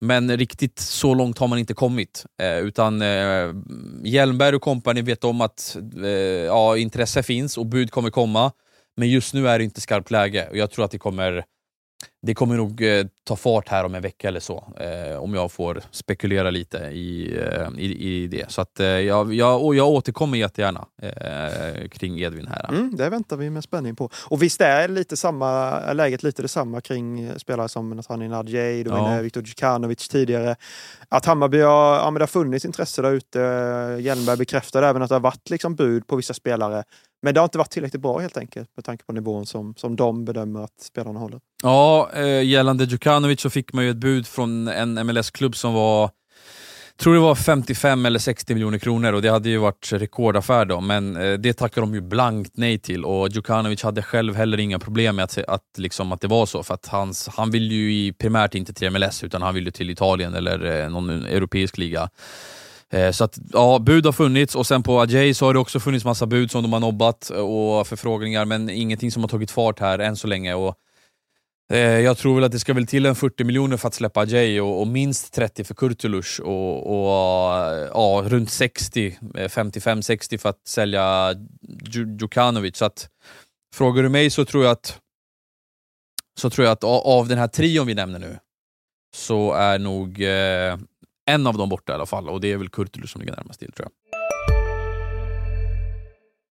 Men 0.00 0.36
riktigt 0.36 0.78
så 0.78 1.14
långt 1.14 1.38
har 1.38 1.48
man 1.48 1.58
inte 1.58 1.74
kommit. 1.74 2.26
Eh, 2.42 2.58
utan 2.58 3.02
eh, 3.02 3.54
Hjelmberg 4.04 4.56
och 4.56 4.62
kompani 4.62 5.02
vet 5.02 5.24
om 5.24 5.40
att 5.40 5.76
eh, 6.02 6.10
ja, 6.10 6.76
intresse 6.76 7.22
finns 7.22 7.58
och 7.58 7.66
bud 7.66 7.90
kommer 7.90 8.10
komma. 8.10 8.52
Men 8.96 9.10
just 9.10 9.34
nu 9.34 9.48
är 9.48 9.58
det 9.58 9.64
inte 9.64 9.80
skarpt 9.80 10.10
läge 10.10 10.48
och 10.50 10.56
jag 10.56 10.70
tror 10.70 10.84
att 10.84 10.90
det 10.90 10.98
kommer 10.98 11.44
det 12.26 12.34
kommer 12.34 12.56
nog 12.56 12.82
eh, 12.82 13.06
ta 13.24 13.36
fart 13.36 13.68
här 13.68 13.84
om 13.84 13.94
en 13.94 14.02
vecka 14.02 14.28
eller 14.28 14.40
så, 14.40 14.64
eh, 14.76 15.16
om 15.16 15.34
jag 15.34 15.52
får 15.52 15.82
spekulera 15.90 16.50
lite 16.50 16.78
i, 16.78 17.38
eh, 17.38 17.68
i, 17.78 18.08
i, 18.08 18.26
det. 18.26 18.50
Så 18.50 18.60
att, 18.60 18.78
jag, 18.78 19.34
jag, 19.34 19.64
och 19.64 19.74
jag 19.74 19.88
återkommer 19.88 20.38
jättegärna 20.38 20.86
kring 21.90 22.20
Edvin 22.20 22.46
här. 22.46 22.68
Mm, 22.68 22.96
det 22.96 23.08
väntar 23.08 23.36
vi 23.36 23.50
med 23.50 23.64
spänning 23.64 23.96
på. 23.96 24.10
Och 24.26 24.42
visst 24.42 24.60
är 24.60 24.88
lite 24.88 25.16
samma, 25.16 25.80
läget 25.92 26.22
lite 26.22 26.42
detsamma 26.42 26.80
kring 26.80 27.38
spelare 27.38 27.68
som 27.68 27.90
Nathaniel 27.90 28.30
Nadjej, 28.30 28.84
du 28.84 28.90
ja. 28.90 29.20
Viktor 29.20 29.42
Djukanovic 29.42 30.08
tidigare. 30.08 30.56
Att 31.08 31.26
Hammarby 31.26 31.60
har, 31.60 31.96
ja, 31.96 32.04
men 32.04 32.14
det 32.14 32.22
har 32.22 32.26
funnits 32.26 32.64
intresse 32.64 33.02
där 33.02 33.12
ute. 33.12 33.38
Hjelmberg 34.00 34.36
bekräftade 34.36 34.86
även 34.86 35.02
att 35.02 35.08
det 35.08 35.14
har 35.14 35.20
varit 35.20 35.50
liksom 35.50 35.74
bud 35.74 36.06
på 36.06 36.16
vissa 36.16 36.34
spelare. 36.34 36.84
Men 37.24 37.34
det 37.34 37.40
har 37.40 37.44
inte 37.44 37.58
varit 37.58 37.70
tillräckligt 37.70 38.02
bra 38.02 38.18
helt 38.18 38.36
enkelt 38.36 38.70
med 38.76 38.84
tanke 38.84 39.04
på 39.04 39.12
nivån 39.12 39.46
som, 39.46 39.74
som 39.76 39.96
de 39.96 40.24
bedömer 40.24 40.60
att 40.60 40.80
spelarna 40.80 41.18
håller. 41.20 41.40
Ja, 41.62 42.10
Eh, 42.14 42.42
gällande 42.42 42.84
Djukanovic 42.84 43.40
så 43.40 43.50
fick 43.50 43.72
man 43.72 43.84
ju 43.84 43.90
ett 43.90 43.96
bud 43.96 44.26
från 44.26 44.68
en 44.68 45.06
MLS-klubb 45.06 45.56
som 45.56 45.74
var 45.74 46.10
tror 46.96 47.14
det 47.14 47.20
var 47.20 47.34
55 47.34 48.06
eller 48.06 48.18
60 48.18 48.54
miljoner 48.54 48.78
kronor 48.78 49.12
och 49.12 49.22
det 49.22 49.28
hade 49.28 49.48
ju 49.48 49.58
varit 49.58 49.92
rekordaffär 49.92 50.64
då, 50.64 50.80
men 50.80 51.16
eh, 51.16 51.32
det 51.32 51.52
tackade 51.52 51.86
de 51.86 51.94
ju 51.94 52.00
blankt 52.00 52.50
nej 52.54 52.78
till 52.78 53.04
och 53.04 53.28
Djukanovic 53.28 53.82
hade 53.82 54.02
själv 54.02 54.36
heller 54.36 54.60
inga 54.60 54.78
problem 54.78 55.16
med 55.16 55.24
att, 55.24 55.38
att, 55.38 55.78
liksom, 55.78 56.12
att 56.12 56.20
det 56.20 56.28
var 56.28 56.46
så, 56.46 56.62
för 56.62 56.74
att 56.74 56.86
hans, 56.86 57.28
han 57.28 57.50
vill 57.50 57.72
ju 57.72 57.92
i, 57.92 58.12
primärt 58.12 58.54
inte 58.54 58.72
till 58.72 58.90
MLS 58.90 59.24
utan 59.24 59.42
han 59.42 59.54
vill 59.54 59.64
ju 59.64 59.70
till 59.70 59.90
Italien 59.90 60.34
eller 60.34 60.82
eh, 60.82 60.90
någon 60.90 61.10
europeisk 61.10 61.78
liga. 61.78 62.08
Eh, 62.92 63.10
så 63.10 63.24
att, 63.24 63.38
ja, 63.52 63.78
bud 63.78 64.06
har 64.06 64.12
funnits 64.12 64.54
och 64.54 64.66
sen 64.66 64.82
på 64.82 65.00
Ajay 65.00 65.34
så 65.34 65.46
har 65.46 65.52
det 65.52 65.60
också 65.60 65.80
funnits 65.80 66.04
massa 66.04 66.26
bud 66.26 66.50
som 66.50 66.62
de 66.62 66.72
har 66.72 66.80
nobbat 66.80 67.30
eh, 67.30 67.36
och 67.36 67.86
förfrågningar, 67.86 68.44
men 68.44 68.70
ingenting 68.70 69.10
som 69.10 69.22
har 69.22 69.28
tagit 69.28 69.50
fart 69.50 69.80
här 69.80 69.98
än 69.98 70.16
så 70.16 70.26
länge. 70.26 70.54
Och, 70.54 70.68
eh, 70.68 70.74
Eh, 71.72 71.78
jag 71.78 72.18
tror 72.18 72.34
väl 72.34 72.44
att 72.44 72.52
det 72.52 72.58
ska 72.58 72.74
väl 72.74 72.86
till 72.86 73.06
en 73.06 73.14
40 73.14 73.44
miljoner 73.44 73.76
för 73.76 73.88
att 73.88 73.94
släppa 73.94 74.24
Jay 74.24 74.60
och, 74.60 74.80
och, 74.80 74.86
minst 74.86 75.34
30 75.34 75.64
för 75.64 75.74
Kurtulus 75.74 76.38
och, 76.38 76.86
och 76.86 77.56
eh, 77.56 77.88
ja, 77.92 78.22
runt 78.26 78.50
60, 78.50 79.18
55-60 79.20 80.34
eh, 80.34 80.38
för 80.38 80.48
att 80.48 80.68
sälja 80.68 81.34
Djukanovic. 81.86 82.76
Så 82.76 82.84
att, 82.84 83.08
frågar 83.74 84.02
du 84.02 84.08
mig 84.08 84.30
så 84.30 84.44
tror 84.44 84.64
jag 84.64 84.72
att 84.72 85.00
så 86.40 86.50
tror 86.50 86.64
jag 86.64 86.72
att 86.72 86.84
av 86.84 87.28
den 87.28 87.38
här 87.38 87.48
trion 87.48 87.86
vi 87.86 87.94
nämner 87.94 88.18
nu 88.18 88.38
så 89.16 89.52
är 89.52 89.78
nog 89.78 90.22
eh, 90.22 90.78
en 91.26 91.46
av 91.46 91.58
dem 91.58 91.68
borta 91.68 91.92
i 91.92 91.94
alla 91.94 92.06
fall 92.06 92.28
och 92.28 92.40
det 92.40 92.52
är 92.52 92.56
väl 92.56 92.68
Kurtulus 92.68 93.10
som 93.10 93.20
ligger 93.20 93.36
närmast 93.36 93.60
till 93.60 93.72
tror 93.72 93.88
jag. 93.88 94.03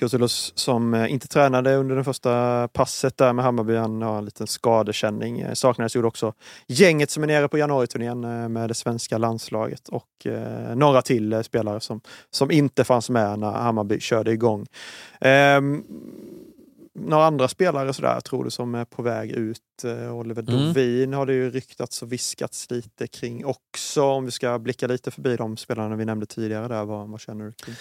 Kurtulus 0.00 0.52
som 0.54 0.94
eh, 0.94 1.12
inte 1.12 1.28
tränade 1.28 1.76
under 1.76 1.96
det 1.96 2.04
första 2.04 2.68
passet 2.68 3.16
där 3.16 3.32
med 3.32 3.44
Hammarby. 3.44 3.76
Han 3.76 4.02
har 4.02 4.18
en 4.18 4.24
liten 4.24 4.46
skadekänning. 4.46 5.40
Eh, 5.40 5.52
saknades 5.52 5.94
gjorde 5.94 6.08
också 6.08 6.34
gänget 6.66 7.10
som 7.10 7.22
är 7.22 7.26
nere 7.26 7.48
på 7.48 7.58
januariturnén 7.58 8.24
eh, 8.24 8.48
med 8.48 8.70
det 8.70 8.74
svenska 8.74 9.18
landslaget 9.18 9.88
och 9.88 10.06
några 10.74 11.02
till 11.02 11.44
spelare 11.44 11.80
som, 11.80 12.00
som 12.30 12.50
inte 12.50 12.84
fanns 12.84 13.10
med 13.10 13.38
när 13.38 13.52
Hammarby 13.52 14.00
körde 14.00 14.32
igång. 14.32 14.66
Ehm, 15.20 15.84
några 16.94 17.24
andra 17.24 17.48
spelare 17.48 17.92
sådär 17.92 18.20
tror 18.20 18.44
du 18.44 18.50
som 18.50 18.74
är 18.74 18.84
på 18.84 19.02
väg 19.02 19.30
ut? 19.30 19.60
Oliver 20.12 20.42
mm. 20.42 20.66
Dovin 20.66 21.12
har 21.12 21.26
det 21.26 21.32
ju 21.32 21.50
ryktats 21.50 22.02
och 22.02 22.12
viskats 22.12 22.70
lite 22.70 23.06
kring 23.06 23.44
också. 23.44 24.02
Om 24.02 24.24
vi 24.24 24.30
ska 24.30 24.58
blicka 24.58 24.86
lite 24.86 25.10
förbi 25.10 25.36
de 25.36 25.56
spelarna 25.56 25.96
vi 25.96 26.04
nämnde 26.04 26.26
tidigare 26.26 26.68
där, 26.68 26.84
vad, 26.84 27.08
vad 27.08 27.20
känner 27.20 27.44
du 27.44 27.52
kring? 27.52 27.74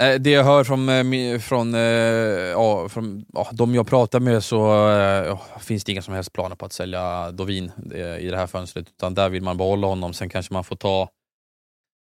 Eh, 0.00 0.14
det 0.14 0.30
jag 0.30 0.44
hör 0.44 0.64
från, 0.64 0.88
eh, 0.88 1.38
från, 1.38 1.74
eh, 1.74 1.80
ja, 1.80 2.88
från 2.88 3.24
ja, 3.32 3.48
de 3.52 3.74
jag 3.74 3.86
pratar 3.86 4.20
med 4.20 4.44
så 4.44 4.56
ja, 5.26 5.60
finns 5.60 5.84
det 5.84 5.92
inga 5.92 6.02
som 6.02 6.14
helst 6.14 6.32
planer 6.32 6.56
på 6.56 6.66
att 6.66 6.72
sälja 6.72 7.30
Dovin 7.30 7.72
i 8.20 8.26
det 8.30 8.36
här 8.36 8.46
fönstret. 8.46 8.88
Utan 8.88 9.14
där 9.14 9.28
vill 9.28 9.42
man 9.42 9.56
behålla 9.56 9.86
honom. 9.86 10.12
Sen 10.12 10.28
kanske 10.28 10.54
man 10.54 10.64
får 10.64 10.76
ta... 10.76 11.08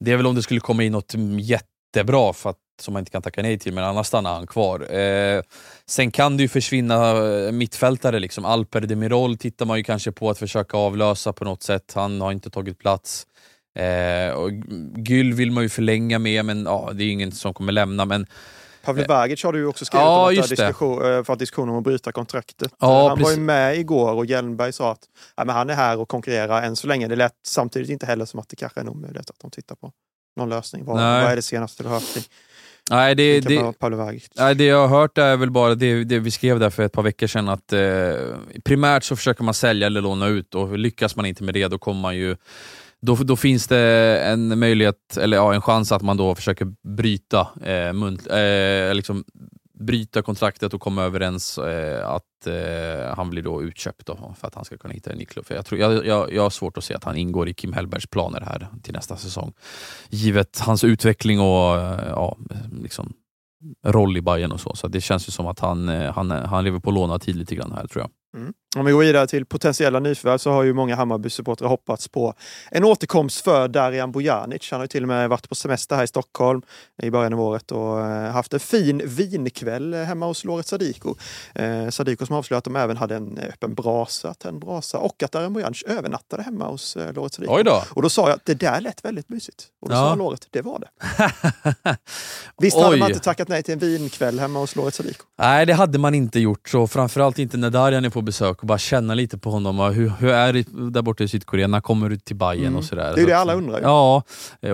Det 0.05 0.13
är 0.13 0.17
väl 0.17 0.27
om 0.27 0.35
det 0.35 0.43
skulle 0.43 0.61
komma 0.61 0.83
in 0.83 0.93
något 0.93 1.15
jättebra 1.41 2.33
för 2.33 2.51
att, 2.51 2.57
som 2.83 2.93
man 2.93 3.01
inte 3.01 3.11
kan 3.11 3.23
tacka 3.23 3.43
nej 3.43 3.59
till, 3.59 3.75
men 3.75 3.85
annars 3.85 4.07
stannar 4.07 4.35
han 4.35 4.47
kvar. 4.47 4.95
Eh, 4.95 5.43
sen 5.87 6.11
kan 6.11 6.37
det 6.37 6.43
ju 6.43 6.49
försvinna 6.49 7.15
mittfältare. 7.53 8.19
Liksom. 8.19 8.45
Alper 8.45 8.81
Demirol 8.81 9.37
tittar 9.37 9.67
man 9.67 9.79
ju 9.79 9.85
kanske 9.85 10.13
på 10.13 10.31
att 10.31 10.39
försöka 10.39 10.77
avlösa 10.77 11.33
på 11.33 11.45
något 11.45 11.63
sätt. 11.63 11.93
Han 11.95 12.21
har 12.21 12.33
inte 12.33 12.51
tagit 12.51 12.79
plats. 12.79 13.27
Eh, 13.75 14.33
och 14.33 14.51
Gyll 14.97 15.35
vill 15.35 15.51
man 15.51 15.63
ju 15.63 15.69
förlänga 15.69 16.19
med, 16.19 16.45
men 16.45 16.65
ja, 16.65 16.91
det 16.95 17.05
är 17.05 17.11
ingen 17.11 17.33
som 17.33 17.55
kommer 17.55 17.73
lämna. 17.73 18.05
Men 18.05 18.27
Pavle 18.83 19.05
Vagic 19.07 19.45
har 19.45 19.53
du 19.53 19.59
ju 19.59 19.67
också 19.67 19.85
skrivit 19.85 20.03
Ja, 20.03 20.33
om 20.33 20.41
att 20.41 20.49
diskussion, 20.49 21.17
eh, 21.17 21.25
för 21.25 21.33
att 21.33 21.39
diskussion 21.39 21.69
om 21.69 21.77
att 21.77 21.85
bryta 21.85 22.13
kontraktet. 22.13 22.73
Ja, 22.79 22.87
han 22.87 23.09
var 23.09 23.17
precis. 23.17 23.39
ju 23.39 23.41
med 23.41 23.79
igår 23.79 24.13
och 24.13 24.27
Hjelmberg 24.27 24.73
sa 24.73 24.93
att 24.93 25.09
ja, 25.37 25.45
men 25.45 25.57
han 25.57 25.71
är 25.71 25.75
här 25.75 25.99
och 25.99 26.09
konkurrerar 26.09 26.63
än 26.63 26.77
så 26.77 26.87
länge. 26.87 27.09
Det 27.09 27.17
lät 27.17 27.33
samtidigt 27.47 27.91
inte 27.91 28.07
heller 28.07 28.25
som 28.25 28.41
att 28.41 28.49
det 28.49 28.57
kanske 28.57 28.81
är 28.81 28.83
en 28.83 28.89
omöjlighet 28.89 29.31
att 29.31 29.41
de 29.41 29.51
tittar 29.51 29.75
på 29.75 29.93
någon 30.37 30.49
lösning. 30.49 30.85
Vad, 30.85 30.97
vad 30.97 31.33
är 31.33 31.37
det 31.37 31.43
senaste 31.43 31.83
du 31.83 31.89
har 31.89 31.95
hört 31.95 32.29
nej, 32.91 33.15
det, 33.15 33.41
det? 33.41 33.75
Nej, 34.37 34.55
det 34.55 34.65
jag 34.65 34.89
har 34.89 35.01
hört 35.01 35.19
är 35.19 35.37
väl 35.37 35.51
bara 35.51 35.75
det, 35.75 36.05
det 36.05 36.19
vi 36.19 36.31
skrev 36.31 36.61
där 36.61 36.71
för 36.71 36.83
ett 36.83 36.93
par 36.93 37.03
veckor 37.03 37.27
sedan 37.27 37.49
att 37.49 37.73
eh, 37.73 37.81
primärt 38.65 39.05
så 39.05 39.17
försöker 39.17 39.45
man 39.45 39.55
sälja 39.55 39.87
eller 39.87 40.01
låna 40.01 40.27
ut 40.27 40.55
och 40.55 40.79
lyckas 40.79 41.17
man 41.17 41.27
inte 41.27 41.43
med 41.45 41.55
det 41.55 41.69
då 41.69 41.79
kommer 41.79 42.01
man 42.01 42.17
ju 42.17 42.37
då, 43.01 43.15
då 43.15 43.37
finns 43.37 43.67
det 43.67 43.79
en 44.21 44.59
möjlighet, 44.59 45.17
eller 45.17 45.37
ja, 45.37 45.55
en 45.55 45.63
chans 45.63 45.93
att 45.93 46.03
man 46.03 46.17
då 46.17 46.35
försöker 46.35 46.67
bryta, 46.97 47.49
eh, 47.65 47.93
munt, 47.93 48.27
eh, 48.27 48.95
liksom 48.95 49.25
bryta 49.81 50.23
kontraktet 50.23 50.75
och 50.75 50.81
komma 50.81 51.03
överens 51.03 51.59
eh, 51.59 52.09
att 52.09 52.47
eh, 52.47 53.17
han 53.17 53.31
blir 53.31 53.43
då 53.43 53.63
utköpt 53.63 54.07
då, 54.07 54.35
för 54.41 54.49
att 54.49 54.55
han 54.55 54.65
ska 54.65 54.77
kunna 54.77 54.95
hitta 54.95 55.13
en 55.13 55.19
ny 55.19 55.25
klubb. 55.25 55.47
För 55.47 55.55
jag, 55.55 55.67
tror, 55.67 55.81
jag, 55.81 56.07
jag, 56.07 56.33
jag 56.33 56.43
har 56.43 56.51
svårt 56.51 56.79
att 56.79 56.85
se 56.85 56.95
att 56.95 57.05
han 57.05 57.17
ingår 57.17 57.49
i 57.49 57.55
Kim 57.55 57.73
Hellbergs 57.73 58.07
planer 58.07 58.41
här 58.41 58.69
till 58.83 58.95
nästa 58.95 59.17
säsong. 59.17 59.53
Givet 60.09 60.59
hans 60.59 60.85
utveckling 60.85 61.41
och 61.41 61.77
eh, 61.77 62.09
ja, 62.09 62.37
liksom, 62.73 63.13
roll 63.87 64.17
i 64.17 64.23
Bayern 64.23 64.53
och 64.53 64.61
så. 64.61 64.75
Så 64.75 64.89
det 64.89 65.01
känns 65.01 65.29
ju 65.29 65.33
som 65.33 65.47
att 65.47 65.61
han, 65.61 65.89
eh, 65.89 66.13
han, 66.13 66.31
han 66.31 66.65
lever 66.65 66.79
på 66.79 66.91
lånad 66.91 67.23
tid 67.23 67.37
lite 67.37 67.55
grann 67.55 67.73
här 67.73 67.87
tror 67.87 68.03
jag. 68.03 68.11
Mm. 68.37 68.53
Om 68.77 68.85
vi 68.85 68.93
går 68.93 69.01
vidare 69.01 69.27
till 69.27 69.47
potentiella 69.47 70.01
nyförvärv 70.01 70.39
så 70.39 70.51
har 70.51 70.63
ju 70.63 70.73
många 70.75 70.97
Hammarby-supportrar 70.97 71.69
hoppats 71.69 72.09
på 72.09 72.35
en 72.71 72.85
återkomst 72.85 73.41
för 73.45 73.69
Darijan 73.69 74.13
Bojanic. 74.13 74.69
Han 74.71 74.81
har 74.81 74.85
ju 74.85 74.89
till 74.89 75.03
och 75.05 75.09
med 75.09 75.29
varit 75.29 75.49
på 75.49 75.55
semester 75.55 75.97
här 75.97 76.05
i 76.05 76.07
Stockholm 76.07 76.63
i 77.03 77.11
början 77.11 77.33
av 77.33 77.41
året 77.41 77.73
och 77.73 78.01
eh, 78.01 78.31
haft 78.33 78.55
en 78.55 78.61
fin 78.61 79.03
vinkväll 79.05 79.95
hemma 79.95 80.27
hos 80.27 80.45
Loret 80.45 80.67
Sadiko. 80.67 81.15
Eh, 81.55 81.89
Sadiko 81.89 82.27
som 82.27 82.37
avslöjat 82.37 82.59
att 82.61 82.65
de 82.75 82.77
även 82.77 82.97
hade 82.97 83.17
en 83.17 83.39
öppen 83.39 83.75
brasa, 83.75 84.35
tänd 84.35 84.61
brasa 84.61 84.99
och 84.99 85.23
att 85.23 85.33
Darijan 85.33 85.53
Bojanic 85.53 85.83
övernattade 85.83 86.43
hemma 86.43 86.69
hos 86.69 86.97
eh, 86.97 87.13
Loret 87.13 87.35
Sadiko. 87.35 87.55
Oj 87.57 87.65
då! 87.65 87.83
Och 87.91 88.03
då 88.03 88.09
sa 88.09 88.29
jag 88.29 88.37
att 88.37 88.45
det 88.45 88.55
där 88.55 88.81
lät 88.81 89.05
väldigt 89.05 89.29
mysigt. 89.29 89.67
Och 89.83 89.89
då 89.89 89.95
Ja. 89.95 89.99
sa 89.99 90.15
Loret, 90.15 90.47
det 90.51 90.63
var 90.63 90.79
det. 90.79 90.89
Visst 92.59 92.77
hade 92.77 92.89
Oj. 92.95 92.99
man 92.99 93.09
inte 93.11 93.25
tackat 93.25 93.49
nej 93.49 93.63
till 93.63 93.73
en 93.73 93.79
vinkväll 93.79 94.41
hemma 94.41 94.59
hos 94.59 94.77
Loret 94.77 94.95
Sadiko? 94.95 95.25
Nej, 95.39 95.67
det 95.67 95.75
hade 95.75 95.99
man 95.99 96.15
inte 96.15 96.41
gjort. 96.41 96.69
Så 96.69 96.87
framförallt 96.87 97.39
inte 97.39 97.57
när 97.57 97.71
Darjan 97.71 98.05
är 98.05 98.11
på 98.11 98.20
besök 98.23 98.61
och 98.61 98.67
bara 98.67 98.79
känna 98.79 99.15
lite 99.15 99.39
på 99.39 99.51
honom. 99.51 99.81
Och 99.81 99.95
Hur, 99.95 100.13
hur 100.19 100.31
är 100.31 100.53
det 100.53 100.65
där 100.91 101.03
borta 101.03 101.25
i 101.25 101.29
Sydkorea? 101.29 101.67
När 101.67 101.81
kommer 101.81 102.09
du 102.09 102.17
till 102.17 102.37
Bayern 102.37 102.61
Mm. 102.67 102.77
och 102.77 102.85
sådär? 102.85 103.13
Det 103.17 103.23
är 103.23 103.27
det 103.27 103.33
alla 103.39 103.55
undrar 103.55 103.79
ju. 103.79 103.85
Ja, 103.85 104.23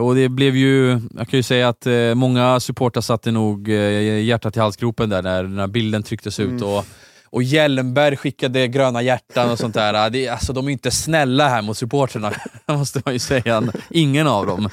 och 0.01 0.15
det 0.15 0.29
blev 0.29 0.57
ju... 0.57 1.01
Jag 1.17 1.29
kan 1.29 1.37
ju 1.39 1.43
säga 1.43 1.69
att 1.69 1.87
eh, 1.87 2.15
många 2.15 2.61
supportrar 2.61 3.01
satte 3.03 3.31
nog 3.31 3.69
eh, 3.69 4.21
hjärtat 4.25 4.57
i 4.57 4.61
halsgropen 4.61 5.09
där 5.09 5.23
när, 5.23 5.43
när 5.43 5.67
bilden 5.67 6.03
trycktes 6.03 6.41
ut. 6.41 6.49
Mm. 6.49 6.63
Och, 6.65 6.85
och 7.31 7.43
Hjelmberg 7.43 8.17
skickade 8.17 8.69
gröna 8.69 9.03
hjärtan 9.03 9.51
och 9.51 9.59
sånt 9.59 9.75
där. 9.75 10.11
Det, 10.11 10.29
alltså, 10.29 10.53
de 10.53 10.69
är 10.69 10.73
inte 10.73 10.91
snälla 10.91 11.49
här 11.49 11.63
mot 11.63 11.77
supportrarna, 11.79 12.33
måste 12.69 13.01
man 13.05 13.13
ju 13.15 13.19
säga. 13.19 13.63
Ingen 13.91 14.27
av 14.27 14.47
dem. 14.47 14.69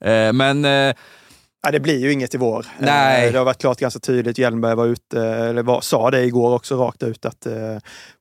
Eh, 0.00 0.32
men 0.32 0.64
Nej, 1.64 1.72
det 1.72 1.80
blir 1.80 1.98
ju 1.98 2.12
inget 2.12 2.34
i 2.34 2.38
vår. 2.38 2.66
Nej. 2.78 3.26
Eh, 3.26 3.32
Det 3.32 3.38
har 3.38 3.44
varit 3.44 3.58
klart 3.60 3.78
ganska 3.78 4.00
tydligt. 4.00 4.38
Hjelmberg 4.38 4.74
var 4.74 4.86
ute, 4.86 5.22
eller 5.22 5.62
var, 5.62 5.80
sa 5.80 6.10
det 6.10 6.24
igår 6.24 6.54
också 6.54 6.76
rakt 6.76 7.02
ut 7.02 7.26
att 7.26 7.46
eh, 7.46 7.54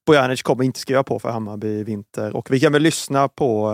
Bojanic 0.08 0.42
kommer 0.42 0.64
inte 0.64 0.80
skriva 0.80 1.04
på 1.04 1.20
för 1.20 1.30
Hammarby 1.30 1.68
i 1.68 1.84
vinter. 1.84 2.36
Och 2.36 2.52
vi 2.52 2.60
kan 2.60 2.74
väl 2.74 2.82
lyssna 2.82 3.28
på 3.28 3.72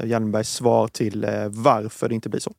eh, 0.00 0.06
Hjelmbergs 0.08 0.48
svar 0.52 0.88
till 0.88 1.24
eh, 1.24 1.30
varför 1.48 2.08
det 2.08 2.14
inte 2.14 2.28
blir 2.28 2.40
så. 2.40 2.52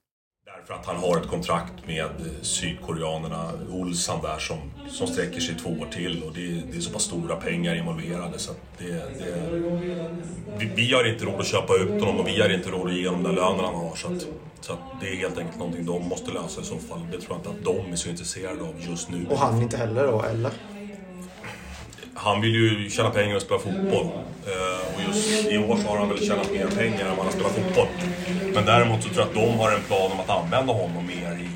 För 0.68 0.74
att 0.74 0.86
han 0.86 0.96
har 0.96 1.18
ett 1.18 1.28
kontrakt 1.28 1.74
med 1.88 2.10
sydkoreanerna, 2.42 3.52
Olsan 3.72 4.22
där, 4.22 4.38
som, 4.40 4.58
som 4.90 5.08
sträcker 5.08 5.40
sig 5.40 5.56
två 5.56 5.70
år 5.70 5.88
till. 5.92 6.24
Och 6.24 6.34
det, 6.34 6.62
det 6.72 6.78
är 6.78 6.82
så 6.82 6.92
pass 6.92 7.04
stora 7.04 7.36
pengar 7.36 7.76
involverade 7.76 8.40
så 8.40 8.52
att 8.52 8.62
det, 8.78 8.86
det, 8.94 9.50
vi, 10.58 10.66
vi 10.76 10.94
har 10.94 11.14
inte 11.14 11.26
råd 11.26 11.40
att 11.40 11.48
köpa 11.48 11.74
ut 11.76 12.02
honom 12.02 12.20
och 12.20 12.28
vi 12.28 12.42
har 12.42 12.50
inte 12.50 12.70
råd 12.70 12.88
att 12.88 12.94
ge 12.94 13.08
honom 13.08 13.24
den 13.24 13.36
lönen 13.36 13.66
han 13.66 13.76
har. 13.76 13.96
Så, 13.96 14.08
att, 14.08 14.28
så 14.62 14.74
att 14.74 14.80
det 15.02 15.10
är 15.10 15.16
helt 15.16 15.38
enkelt 15.38 15.60
någonting 15.60 15.86
de 15.86 16.08
måste 16.08 16.32
lösa 16.32 16.62
i 16.62 16.64
så 16.64 16.78
fall. 16.78 17.08
Det 17.12 17.22
tror 17.22 17.30
jag 17.30 17.38
inte 17.38 17.50
att 17.50 17.76
de 17.86 17.92
är 17.92 17.96
så 17.96 18.10
intresserade 18.10 18.62
av 18.62 18.76
just 18.80 19.10
nu. 19.10 19.26
Och 19.30 19.38
han 19.38 19.62
inte 19.62 19.78
heller 19.78 20.08
då, 20.08 20.24
eller? 20.24 20.52
Han 22.24 22.42
vill 22.42 22.56
ju 22.56 22.90
tjäna 22.90 23.10
pengar 23.10 23.36
och 23.36 23.42
spela 23.42 23.60
fotboll. 23.60 24.06
Eh, 24.46 24.96
och 24.96 25.02
just 25.08 25.52
i 25.52 25.58
år 25.58 25.78
så 25.78 25.88
har 25.88 25.98
han 25.98 26.10
väl 26.10 26.20
tjänat 26.28 26.52
mer 26.52 26.68
pengar 26.68 27.06
än 27.06 27.18
vad 27.18 27.26
han 27.26 27.34
spelat 27.34 27.52
fotboll. 27.52 27.88
Men 28.54 28.66
däremot 28.66 29.04
så 29.04 29.10
tror 29.10 29.20
jag 29.20 29.28
att 29.28 29.34
de 29.34 29.60
har 29.60 29.72
en 29.72 29.82
plan 29.82 30.12
om 30.12 30.20
att 30.20 30.30
använda 30.30 30.74
honom 30.74 31.08
mer 31.08 31.40
i, 31.46 31.50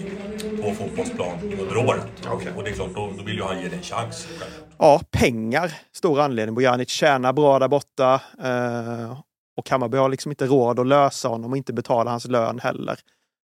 på 0.62 0.74
fotbollsplan 0.74 1.38
under 1.60 1.78
året. 1.78 2.28
Okej. 2.32 2.52
Och 2.56 2.64
det 2.64 2.70
är 2.70 2.74
klart, 2.74 2.96
då, 2.96 3.12
då 3.18 3.24
vill 3.24 3.36
ju 3.36 3.44
han 3.44 3.62
ge 3.62 3.70
det 3.70 3.76
en 3.76 3.82
chans. 3.82 4.28
Ja, 4.78 5.02
pengar. 5.12 5.74
Stor 5.94 6.22
anledning. 6.22 6.56
Bojanic 6.56 6.90
tjänar 6.90 7.34
bra 7.34 7.60
där 7.60 7.68
borta. 7.68 8.22
Eh, 8.44 9.20
och 9.58 9.70
Hammarby 9.70 9.98
har 9.98 10.10
liksom 10.10 10.32
inte 10.32 10.46
råd 10.46 10.80
att 10.80 10.88
lösa 10.88 11.28
honom 11.28 11.52
och 11.52 11.58
inte 11.58 11.74
betala 11.74 12.12
hans 12.12 12.26
lön 12.26 12.60
heller. 12.60 13.00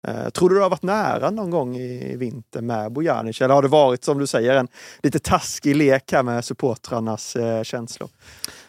Eh, 0.09 0.31
tror 0.31 0.49
du 0.49 0.55
du 0.55 0.61
har 0.61 0.71
varit 0.71 0.83
nära 0.83 1.31
någon 1.31 1.51
gång 1.51 1.77
i 1.77 2.17
vinter 2.17 2.61
med 2.61 2.93
Bojanic? 2.93 3.41
Eller 3.41 3.55
har 3.55 3.63
det 3.63 3.69
varit, 3.69 4.05
som 4.05 4.19
du 4.19 4.27
säger, 4.27 4.55
en 4.55 4.69
lite 5.03 5.19
taskig 5.19 5.77
lek 5.77 6.13
här 6.13 6.23
med 6.23 6.45
supportrarnas 6.45 7.37
eh, 7.37 7.63
känslor? 7.63 8.09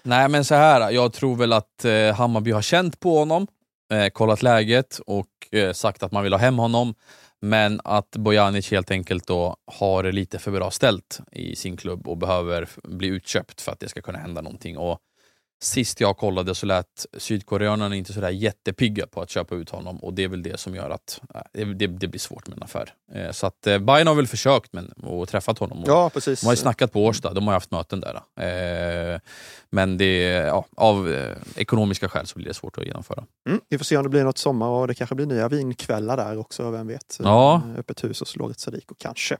Nej 0.03 0.29
men 0.29 0.45
så 0.45 0.55
här, 0.55 0.91
jag 0.91 1.13
tror 1.13 1.35
väl 1.35 1.53
att 1.53 1.85
eh, 1.85 2.15
Hammarby 2.15 2.51
har 2.51 2.61
känt 2.61 2.99
på 2.99 3.19
honom, 3.19 3.47
eh, 3.93 4.07
kollat 4.07 4.43
läget 4.43 4.99
och 5.07 5.27
eh, 5.51 5.73
sagt 5.73 6.03
att 6.03 6.11
man 6.11 6.23
vill 6.23 6.33
ha 6.33 6.39
hem 6.39 6.57
honom. 6.57 6.93
Men 7.41 7.81
att 7.83 8.11
Bojanic 8.11 8.71
helt 8.71 8.91
enkelt 8.91 9.27
då 9.27 9.55
har 9.79 10.03
det 10.03 10.11
lite 10.11 10.39
för 10.39 10.51
bra 10.51 10.71
ställt 10.71 11.19
i 11.31 11.55
sin 11.55 11.77
klubb 11.77 12.07
och 12.07 12.17
behöver 12.17 12.69
bli 12.83 13.07
utköpt 13.07 13.61
för 13.61 13.71
att 13.71 13.79
det 13.79 13.89
ska 13.89 14.01
kunna 14.01 14.17
hända 14.17 14.41
någonting. 14.41 14.77
Och 14.77 14.99
Sist 15.61 16.01
jag 16.01 16.17
kollade 16.17 16.55
så 16.55 16.65
lät 16.65 17.05
sydkoreanerna 17.17 17.95
inte 17.95 18.13
sådär 18.13 18.29
jättepigga 18.29 19.07
på 19.07 19.21
att 19.21 19.29
köpa 19.29 19.55
ut 19.55 19.69
honom 19.69 19.97
och 19.97 20.13
det 20.13 20.23
är 20.23 20.27
väl 20.27 20.43
det 20.43 20.59
som 20.59 20.75
gör 20.75 20.89
att 20.89 21.21
eh, 21.35 21.41
det, 21.53 21.73
det, 21.73 21.87
det 21.87 22.07
blir 22.07 22.19
svårt 22.19 22.47
med 22.47 22.57
en 22.57 22.63
affär. 22.63 22.93
Eh, 23.13 23.31
så 23.31 23.47
att 23.47 23.67
eh, 23.67 23.79
Bayern 23.79 24.07
har 24.07 24.15
väl 24.15 24.27
försökt 24.27 24.73
men, 24.73 24.91
och 24.91 25.29
träffat 25.29 25.59
honom. 25.59 25.79
Och, 25.79 25.87
Ja, 25.87 26.09
precis. 26.09 26.41
de 26.41 26.45
har 26.45 26.53
ju 26.53 26.57
snackat 26.57 26.91
på 26.91 27.05
Årsta, 27.05 27.33
de 27.33 27.47
har 27.47 27.53
haft 27.53 27.71
möten 27.71 27.99
där. 28.01 28.15
Eh, 28.15 29.19
men 29.69 29.97
det, 29.97 30.21
ja, 30.27 30.65
av 30.77 31.25
ekonomiska 31.55 32.09
skäl 32.09 32.27
så 32.27 32.35
blir 32.35 32.47
det 32.47 32.53
svårt 32.53 32.77
att 32.77 32.85
genomföra. 32.85 33.23
Mm, 33.49 33.61
vi 33.69 33.77
får 33.77 33.85
se 33.85 33.97
om 33.97 34.03
det 34.03 34.09
blir 34.09 34.23
något 34.23 34.37
sommar 34.37 34.67
och 34.67 34.87
det 34.87 34.93
kanske 34.93 35.15
blir 35.15 35.25
nya 35.25 35.47
vinkvällar 35.49 36.17
där 36.17 36.37
också, 36.37 36.71
vem 36.71 36.87
vet? 36.87 37.19
Ja. 37.23 37.61
Öppet 37.77 38.03
hus 38.03 38.19
hos 38.19 38.35
Loret 38.35 38.59
Sadiko 38.59 38.95
kanske. 38.97 39.37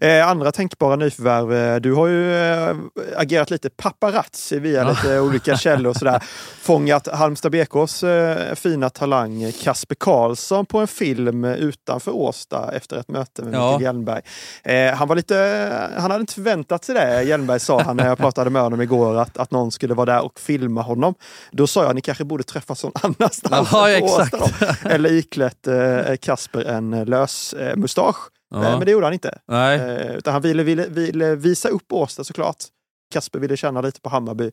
Eh, 0.00 0.28
andra 0.28 0.52
tänkbara 0.52 0.96
nyförvärv. 0.96 1.52
eh, 1.54 1.76
Du 1.80 1.92
har 1.94 2.06
ju 2.06 2.34
eh, 2.36 2.76
agerat 3.16 3.50
lite 3.50 3.70
paparazzi 3.70 4.58
via 4.58 4.82
Ja. 4.82 4.90
lite 4.90 5.20
olika 5.20 5.56
källor 5.56 5.90
och 5.90 5.96
sådär. 5.96 6.22
Fångat 6.62 7.08
Halmstad 7.12 7.52
BKs 7.52 8.02
eh, 8.02 8.54
fina 8.54 8.90
talang 8.90 9.52
Kasper 9.62 9.94
Karlsson 9.94 10.66
på 10.66 10.78
en 10.78 10.86
film 10.88 11.44
utanför 11.44 12.10
Årsta 12.16 12.70
efter 12.74 12.96
ett 12.96 13.08
möte 13.08 13.42
med 13.42 13.54
Ja. 13.54 13.66
Mikael 13.66 13.82
Hjelmberg. 13.82 14.22
Eh, 14.64 14.94
han 14.94 15.08
var 15.08 15.16
lite, 15.16 15.36
han 15.98 16.10
hade 16.10 16.20
inte 16.20 16.34
förväntat 16.34 16.84
sig 16.84 16.94
det. 16.94 17.22
Hjelmberg 17.22 17.60
sa 17.60 17.82
han 17.82 17.96
när 17.96 18.06
jag 18.06 18.18
pratade 18.18 18.50
med 18.50 18.62
honom 18.62 18.80
igår 18.80 19.18
att, 19.18 19.38
att 19.38 19.50
någon 19.50 19.70
skulle 19.70 19.94
vara 19.94 20.06
där 20.06 20.24
och 20.24 20.40
filma 20.40 20.82
honom. 20.82 21.14
Då 21.52 21.66
sa 21.66 21.84
jag 21.84 21.94
ni 21.94 22.00
kanske 22.00 22.24
borde 22.24 22.42
träffas 22.44 22.84
någon 22.84 22.92
annanstans 23.02 23.72
Årsta 23.72 23.90
exakt. 23.90 24.32
då. 24.82 24.88
Eller 24.90 25.12
iklätt 25.12 25.68
Kasper 26.20 26.64
en 26.64 27.04
lös 27.04 27.54
mustasch. 27.76 28.16
Eh, 28.54 28.62
Ja. 28.62 28.70
Men 28.70 28.80
det 28.86 28.90
gjorde 28.90 29.06
han 29.06 29.12
inte. 29.12 29.38
Nej. 29.46 29.78
Eh, 29.78 30.14
utan 30.16 30.32
han 30.32 30.42
ville, 30.42 30.62
ville, 30.62 30.86
ville 30.88 31.34
visa 31.34 31.68
upp 31.68 31.92
Årsta 31.92 32.24
såklart. 32.24 32.64
Kasper 33.12 33.38
ville 33.38 33.56
känna 33.56 33.80
lite 33.80 34.00
på 34.00 34.08
Hammarby. 34.08 34.50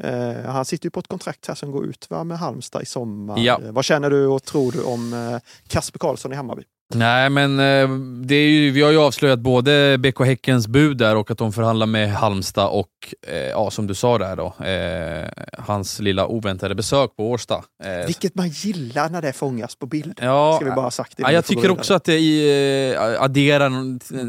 Eh, 0.00 0.44
han 0.44 0.64
sitter 0.64 0.86
ju 0.86 0.90
på 0.90 1.00
ett 1.00 1.08
kontrakt 1.08 1.46
här 1.48 1.54
som 1.54 1.70
går 1.70 1.84
ut 1.86 2.10
va, 2.10 2.24
med 2.24 2.38
Halmstad 2.38 2.82
i 2.82 2.86
sommar. 2.86 3.38
Ja. 3.38 3.60
Vad 3.62 3.84
känner 3.84 4.10
du 4.10 4.26
och 4.26 4.42
tror 4.42 4.72
du 4.72 4.82
om 4.82 5.40
Kasper 5.68 5.98
Karlsson 5.98 6.32
i 6.32 6.36
Hammarby? 6.36 6.62
Nej, 6.94 7.30
men 7.30 7.58
eh, 7.60 7.88
det 8.26 8.34
är 8.34 8.48
ju, 8.48 8.70
vi 8.70 8.82
har 8.82 8.90
ju 8.90 8.98
avslöjat 8.98 9.38
både 9.38 9.98
BK 9.98 10.20
Häckens 10.24 10.68
bud 10.68 10.96
där 10.96 11.16
och 11.16 11.30
att 11.30 11.38
de 11.38 11.52
förhandlar 11.52 11.86
med 11.86 12.12
Halmstad 12.12 12.68
och, 12.70 12.88
eh, 13.28 13.36
ja, 13.38 13.70
som 13.70 13.86
du 13.86 13.94
sa 13.94 14.18
där 14.18 14.36
då, 14.36 14.64
eh, 14.64 15.28
hans 15.66 16.00
lilla 16.00 16.26
oväntade 16.26 16.74
besök 16.74 17.16
på 17.16 17.30
Årsta. 17.30 17.54
Eh, 17.84 18.06
Vilket 18.06 18.34
man 18.34 18.48
gillar 18.48 19.08
när 19.08 19.22
det 19.22 19.32
fångas 19.32 19.76
på 19.76 19.86
bild. 19.86 20.18
ja, 20.22 20.56
Ska 20.56 20.64
vi 20.64 20.70
bara 20.70 20.80
ha 20.80 20.90
sagt 20.90 21.16
det. 21.16 21.22
Ja, 21.22 21.32
jag 21.32 21.44
tycker 21.44 21.70
också 21.70 21.94
att 21.94 22.04
det 22.04 22.92
eh, 22.92 23.22
adderar, 23.22 23.70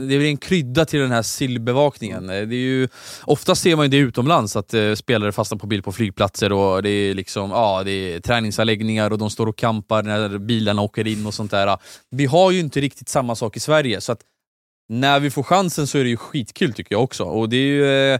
det 0.08 0.15
är 0.15 0.22
en 0.22 0.38
krydda 0.38 0.86
till 0.86 1.00
den 1.00 1.12
här 1.12 1.22
sillbevakningen. 1.22 2.30
Eh, 2.30 2.41
Det 2.41 2.56
är 2.56 2.60
ju, 2.60 2.88
ofta 3.24 3.56
ser 3.56 3.75
man 3.75 3.86
ju 3.86 3.89
det 3.89 3.98
utomlands, 3.98 4.56
att 4.56 4.74
eh, 4.74 4.94
spelare 4.94 5.32
fastnar 5.32 5.58
på 5.58 5.68
bild 5.68 5.84
på 5.84 5.91
flygplatser 5.91 6.51
och 6.51 6.84
det 6.84 6.89
är 6.89 7.13
liksom, 7.13 7.51
ja, 7.51 7.82
det 7.86 7.91
är 7.91 8.20
träningsanläggningar 8.20 9.12
och 9.12 9.18
de 9.18 9.30
står 9.30 9.48
och 9.48 9.58
kampar 9.58 10.03
när 10.03 10.38
bilarna 10.38 10.82
åker 10.82 11.08
in 11.08 11.25
och 11.25 11.34
sånt 11.34 11.51
där. 11.51 11.77
Vi 12.10 12.25
har 12.25 12.50
ju 12.51 12.60
inte 12.60 12.81
riktigt 12.81 13.10
samma 13.10 13.36
sak 13.36 13.58
i 13.58 13.60
Sverige, 13.60 14.01
så 14.01 14.12
att 14.12 14.22
när 14.89 15.20
vi 15.20 15.31
får 15.31 15.43
chansen 15.43 15.88
så 15.88 15.98
är 15.98 16.03
det 16.03 16.10
ju 16.10 16.17
skitkul 16.17 16.74
tycker 16.74 16.96
jag 16.96 17.03
också. 17.03 17.24
Och 17.24 17.50
det 17.50 17.58
är 17.58 17.60
ju, 17.60 18.13
eh, 18.13 18.20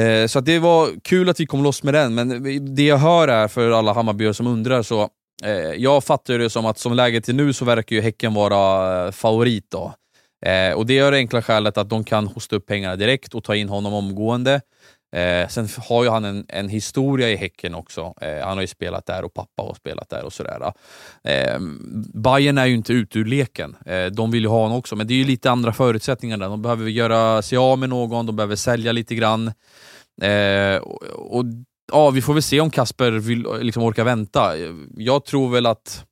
eh, 0.00 0.26
så 0.26 0.38
att 0.38 0.44
det 0.44 0.58
var 0.58 1.00
kul 1.04 1.28
att 1.28 1.40
vi 1.40 1.46
kom 1.46 1.62
loss 1.62 1.82
med 1.82 1.94
den, 1.94 2.14
men 2.14 2.74
det 2.74 2.82
jag 2.82 2.98
hör 2.98 3.28
är, 3.28 3.48
för 3.48 3.70
alla 3.70 3.92
Hammarbyare 3.92 4.34
som 4.34 4.46
undrar, 4.46 4.82
så 4.82 5.10
Eh, 5.42 5.74
jag 5.76 6.04
fattar 6.04 6.38
det 6.38 6.50
som 6.50 6.66
att 6.66 6.78
som 6.78 6.94
läget 6.94 7.28
är 7.28 7.32
nu 7.32 7.52
så 7.52 7.64
verkar 7.64 7.96
ju 7.96 8.02
Häcken 8.02 8.34
vara 8.34 9.06
eh, 9.06 9.12
favorit. 9.12 9.70
Då. 9.70 9.94
Eh, 10.46 10.72
och 10.72 10.86
Det 10.86 10.98
är 10.98 11.10
det 11.10 11.16
enkla 11.16 11.42
skälet 11.42 11.78
att 11.78 11.90
de 11.90 12.04
kan 12.04 12.26
hosta 12.26 12.56
upp 12.56 12.66
pengarna 12.66 12.96
direkt 12.96 13.34
och 13.34 13.44
ta 13.44 13.56
in 13.56 13.68
honom 13.68 13.94
omgående. 13.94 14.60
Eh, 15.14 15.48
sen 15.48 15.68
har 15.88 16.04
ju 16.04 16.10
han 16.10 16.24
en, 16.24 16.46
en 16.48 16.68
historia 16.68 17.30
i 17.30 17.36
Häcken 17.36 17.74
också. 17.74 18.14
Eh, 18.20 18.46
han 18.46 18.56
har 18.56 18.60
ju 18.60 18.66
spelat 18.66 19.06
där 19.06 19.24
och 19.24 19.34
pappa 19.34 19.62
har 19.62 19.74
spelat 19.74 20.10
där 20.10 20.24
och 20.24 20.32
sådär. 20.32 20.72
Eh, 21.24 21.58
Bayern 22.14 22.58
är 22.58 22.66
ju 22.66 22.74
inte 22.74 22.92
ute 22.92 23.18
ur 23.18 23.24
leken. 23.24 23.76
Eh, 23.86 24.06
de 24.06 24.30
vill 24.30 24.42
ju 24.42 24.48
ha 24.48 24.62
honom 24.62 24.78
också, 24.78 24.96
men 24.96 25.06
det 25.06 25.14
är 25.14 25.18
ju 25.18 25.24
lite 25.24 25.50
andra 25.50 25.72
förutsättningar 25.72 26.36
där. 26.36 26.48
De 26.48 26.62
behöver 26.62 26.90
göra 26.90 27.42
sig 27.42 27.58
av 27.58 27.78
med 27.78 27.88
någon, 27.88 28.26
de 28.26 28.36
behöver 28.36 28.56
sälja 28.56 28.92
lite 28.92 29.14
grann. 29.14 29.52
Eh, 30.22 30.76
och, 30.76 31.02
och 31.38 31.44
ja, 31.92 32.10
vi 32.10 32.22
får 32.22 32.34
väl 32.34 32.42
se 32.42 32.60
om 32.60 32.70
Kasper 32.70 33.10
vill 33.10 33.46
liksom 33.60 33.82
orkar 33.82 34.04
vänta. 34.04 34.56
Jag 34.96 35.24
tror 35.24 35.50
väl 35.50 35.66
att 35.66 36.04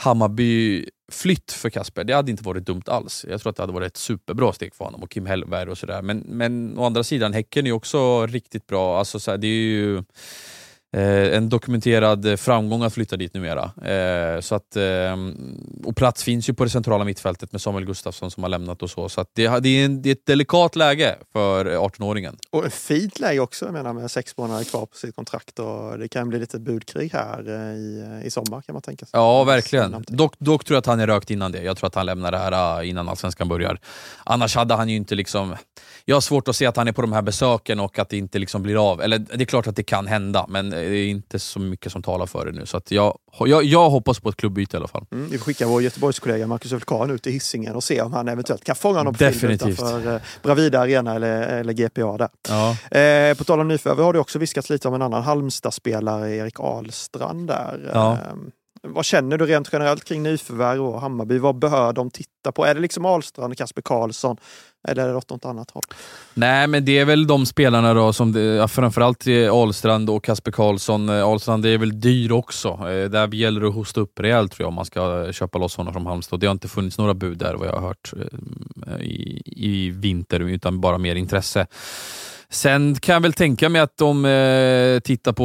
Hammarby 0.00 0.84
flytt 1.12 1.52
för 1.52 1.70
Kasper, 1.70 2.04
det 2.04 2.12
hade 2.12 2.30
inte 2.30 2.44
varit 2.44 2.66
dumt 2.66 2.82
alls. 2.86 3.26
Jag 3.28 3.40
tror 3.40 3.50
att 3.50 3.56
det 3.56 3.62
hade 3.62 3.72
varit 3.72 3.86
ett 3.86 3.96
superbra 3.96 4.52
steg 4.52 4.74
för 4.74 4.84
honom 4.84 5.02
och 5.02 5.10
Kim 5.10 5.26
Hellberg 5.26 5.70
och 5.70 5.78
sådär. 5.78 6.02
Men, 6.02 6.18
men 6.18 6.78
å 6.78 6.84
andra 6.84 7.04
sidan, 7.04 7.32
Häcken 7.32 7.66
är 7.66 7.72
också 7.72 8.26
riktigt 8.26 8.66
bra. 8.66 8.98
Alltså, 8.98 9.20
så 9.20 9.30
här, 9.30 9.38
det 9.38 9.46
är 9.46 9.62
ju 9.62 10.02
Eh, 10.92 11.36
en 11.36 11.48
dokumenterad 11.48 12.40
framgång 12.40 12.82
att 12.82 12.94
flytta 12.94 13.16
dit 13.16 13.34
numera. 13.34 13.70
Eh, 13.84 14.40
så 14.40 14.54
att, 14.54 14.76
eh, 14.76 15.16
och 15.84 15.96
plats 15.96 16.24
finns 16.24 16.48
ju 16.48 16.54
på 16.54 16.64
det 16.64 16.70
centrala 16.70 17.04
mittfältet 17.04 17.52
med 17.52 17.60
Samuel 17.60 17.84
Gustafsson 17.84 18.30
som 18.30 18.42
har 18.42 18.50
lämnat 18.50 18.82
och 18.82 18.90
så. 18.90 19.08
Så 19.08 19.20
att 19.20 19.30
det, 19.34 19.60
det, 19.60 19.68
är 19.68 19.84
en, 19.84 20.02
det 20.02 20.08
är 20.08 20.12
ett 20.12 20.26
delikat 20.26 20.76
läge 20.76 21.16
för 21.32 21.64
18-åringen. 21.64 22.36
Och 22.50 22.66
ett 22.66 22.74
fint 22.74 23.20
läge 23.20 23.40
också, 23.40 23.64
jag 23.64 23.72
menar 23.72 23.92
med 23.92 24.10
sex 24.10 24.36
månader 24.36 24.64
kvar 24.64 24.86
på 24.86 24.96
sitt 24.96 25.16
kontrakt 25.16 25.58
och 25.58 25.98
det 25.98 26.08
kan 26.08 26.28
bli 26.28 26.38
lite 26.38 26.58
budkrig 26.58 27.12
här 27.12 27.48
eh, 27.48 27.76
i, 27.76 28.22
i 28.24 28.30
sommar 28.30 28.62
kan 28.62 28.72
man 28.72 28.82
tänka 28.82 29.06
sig. 29.06 29.10
Ja, 29.20 29.44
verkligen. 29.44 30.04
Dock, 30.08 30.34
dock 30.38 30.64
tror 30.64 30.74
jag 30.74 30.80
att 30.80 30.86
han 30.86 31.00
är 31.00 31.06
rökt 31.06 31.30
innan 31.30 31.52
det. 31.52 31.62
Jag 31.62 31.76
tror 31.76 31.86
att 31.86 31.94
han 31.94 32.06
lämnar 32.06 32.32
det 32.32 32.38
här 32.38 32.80
eh, 32.80 32.88
innan 32.88 33.08
Allsvenskan 33.08 33.48
börjar. 33.48 33.78
Annars 34.24 34.56
hade 34.56 34.74
han 34.74 34.88
ju 34.88 34.96
inte 34.96 35.14
liksom... 35.14 35.56
Jag 36.04 36.16
har 36.16 36.20
svårt 36.20 36.48
att 36.48 36.56
se 36.56 36.66
att 36.66 36.76
han 36.76 36.88
är 36.88 36.92
på 36.92 37.02
de 37.02 37.12
här 37.12 37.22
besöken 37.22 37.80
och 37.80 37.98
att 37.98 38.08
det 38.08 38.16
inte 38.16 38.38
liksom 38.38 38.62
blir 38.62 38.90
av. 38.90 39.02
Eller 39.02 39.18
det 39.18 39.42
är 39.42 39.44
klart 39.44 39.66
att 39.66 39.76
det 39.76 39.82
kan 39.82 40.06
hända, 40.06 40.46
men 40.48 40.79
det 40.80 40.96
är 40.96 41.08
inte 41.08 41.38
så 41.38 41.60
mycket 41.60 41.92
som 41.92 42.02
talar 42.02 42.26
för 42.26 42.46
det 42.46 42.52
nu. 42.52 42.66
Så 42.66 42.76
att 42.76 42.90
jag, 42.90 43.18
jag, 43.38 43.64
jag 43.64 43.90
hoppas 43.90 44.20
på 44.20 44.28
ett 44.28 44.36
klubbyte 44.36 44.76
i 44.76 44.78
alla 44.78 44.88
fall. 44.88 45.06
Mm, 45.12 45.30
vi 45.30 45.38
skicka 45.38 45.66
vår 45.66 45.82
Göteborgskollega 45.82 46.46
Marcus 46.46 46.72
Vulkan 46.72 47.10
ut 47.10 47.26
i 47.26 47.30
Hisingen 47.30 47.74
och 47.76 47.84
se 47.84 48.02
om 48.02 48.12
han 48.12 48.28
eventuellt 48.28 48.64
kan 48.64 48.76
fånga 48.76 48.98
honom 48.98 49.14
på 49.14 49.18
film 49.18 49.30
Definitivt. 49.32 49.68
utanför 49.68 50.14
eh, 50.14 50.20
Bravida 50.42 50.80
Arena 50.80 51.14
eller, 51.14 51.42
eller 51.42 51.72
GPA 51.72 52.16
där. 52.16 52.28
Ja. 52.48 52.98
Eh, 52.98 53.36
på 53.36 53.44
tal 53.44 53.60
om 53.60 53.68
nyförvärv 53.68 54.04
har 54.04 54.12
det 54.12 54.18
också 54.18 54.38
viskats 54.38 54.70
lite 54.70 54.88
om 54.88 54.94
en 54.94 55.02
annan 55.02 55.22
Halmstad-spelare, 55.22 56.36
Erik 56.36 56.60
Ahlstrand 56.60 57.48
där. 57.48 57.90
Ja. 57.94 58.12
Eh, 58.12 58.18
vad 58.82 59.04
känner 59.04 59.38
du 59.38 59.46
rent 59.46 59.68
generellt 59.72 60.04
kring 60.04 60.22
nyförvärv 60.22 60.86
och 60.86 61.00
Hammarby? 61.00 61.38
Vad 61.38 61.58
bör 61.58 61.92
de 61.92 62.10
titta 62.10 62.52
på? 62.52 62.64
Är 62.64 62.74
det 62.74 62.80
liksom 62.80 63.04
Ahlstrand 63.04 63.52
och 63.52 63.58
Kasper 63.58 63.82
Karlsson? 63.82 64.36
Eller 64.88 65.04
är 65.04 65.08
det 65.08 65.16
åt 65.16 65.30
något 65.30 65.44
annat 65.44 65.70
håll? 65.70 65.82
Nej, 66.34 66.66
men 66.66 66.84
det 66.84 66.98
är 66.98 67.04
väl 67.04 67.26
de 67.26 67.46
spelarna 67.46 67.94
då 67.94 68.12
som, 68.12 68.32
det, 68.32 68.40
ja, 68.40 68.68
framförallt 68.68 69.24
Ahlstrand 69.52 70.10
och 70.10 70.24
Kasper 70.24 70.50
Karlsson. 70.50 71.08
Eh, 71.08 71.24
Ahlstrand 71.24 71.66
är 71.66 71.78
väl 71.78 72.00
dyr 72.00 72.32
också. 72.32 72.68
Eh, 72.68 73.10
där 73.10 73.34
gäller 73.34 73.60
det 73.60 73.68
att 73.68 73.74
hosta 73.74 74.00
upp 74.00 74.20
rejält 74.20 74.52
tror 74.52 74.64
jag 74.64 74.68
om 74.68 74.74
man 74.74 74.84
ska 74.84 75.32
köpa 75.32 75.58
loss 75.58 75.76
honom 75.76 75.92
från 75.92 76.06
Halmstad. 76.06 76.40
Det 76.40 76.46
har 76.46 76.52
inte 76.52 76.68
funnits 76.68 76.98
några 76.98 77.14
bud 77.14 77.38
där 77.38 77.54
vad 77.54 77.68
jag 77.68 77.72
har 77.72 77.88
hört 77.88 78.12
eh, 78.86 79.00
i, 79.00 79.42
i 79.46 79.90
vinter, 79.90 80.40
utan 80.40 80.80
bara 80.80 80.98
mer 80.98 81.14
intresse. 81.14 81.66
Sen 82.52 82.94
kan 82.94 83.12
jag 83.12 83.20
väl 83.20 83.32
tänka 83.32 83.68
mig 83.68 83.80
att 83.80 83.96
de 83.96 84.24
eh, 84.24 85.00
tittar 85.00 85.32
på 85.32 85.44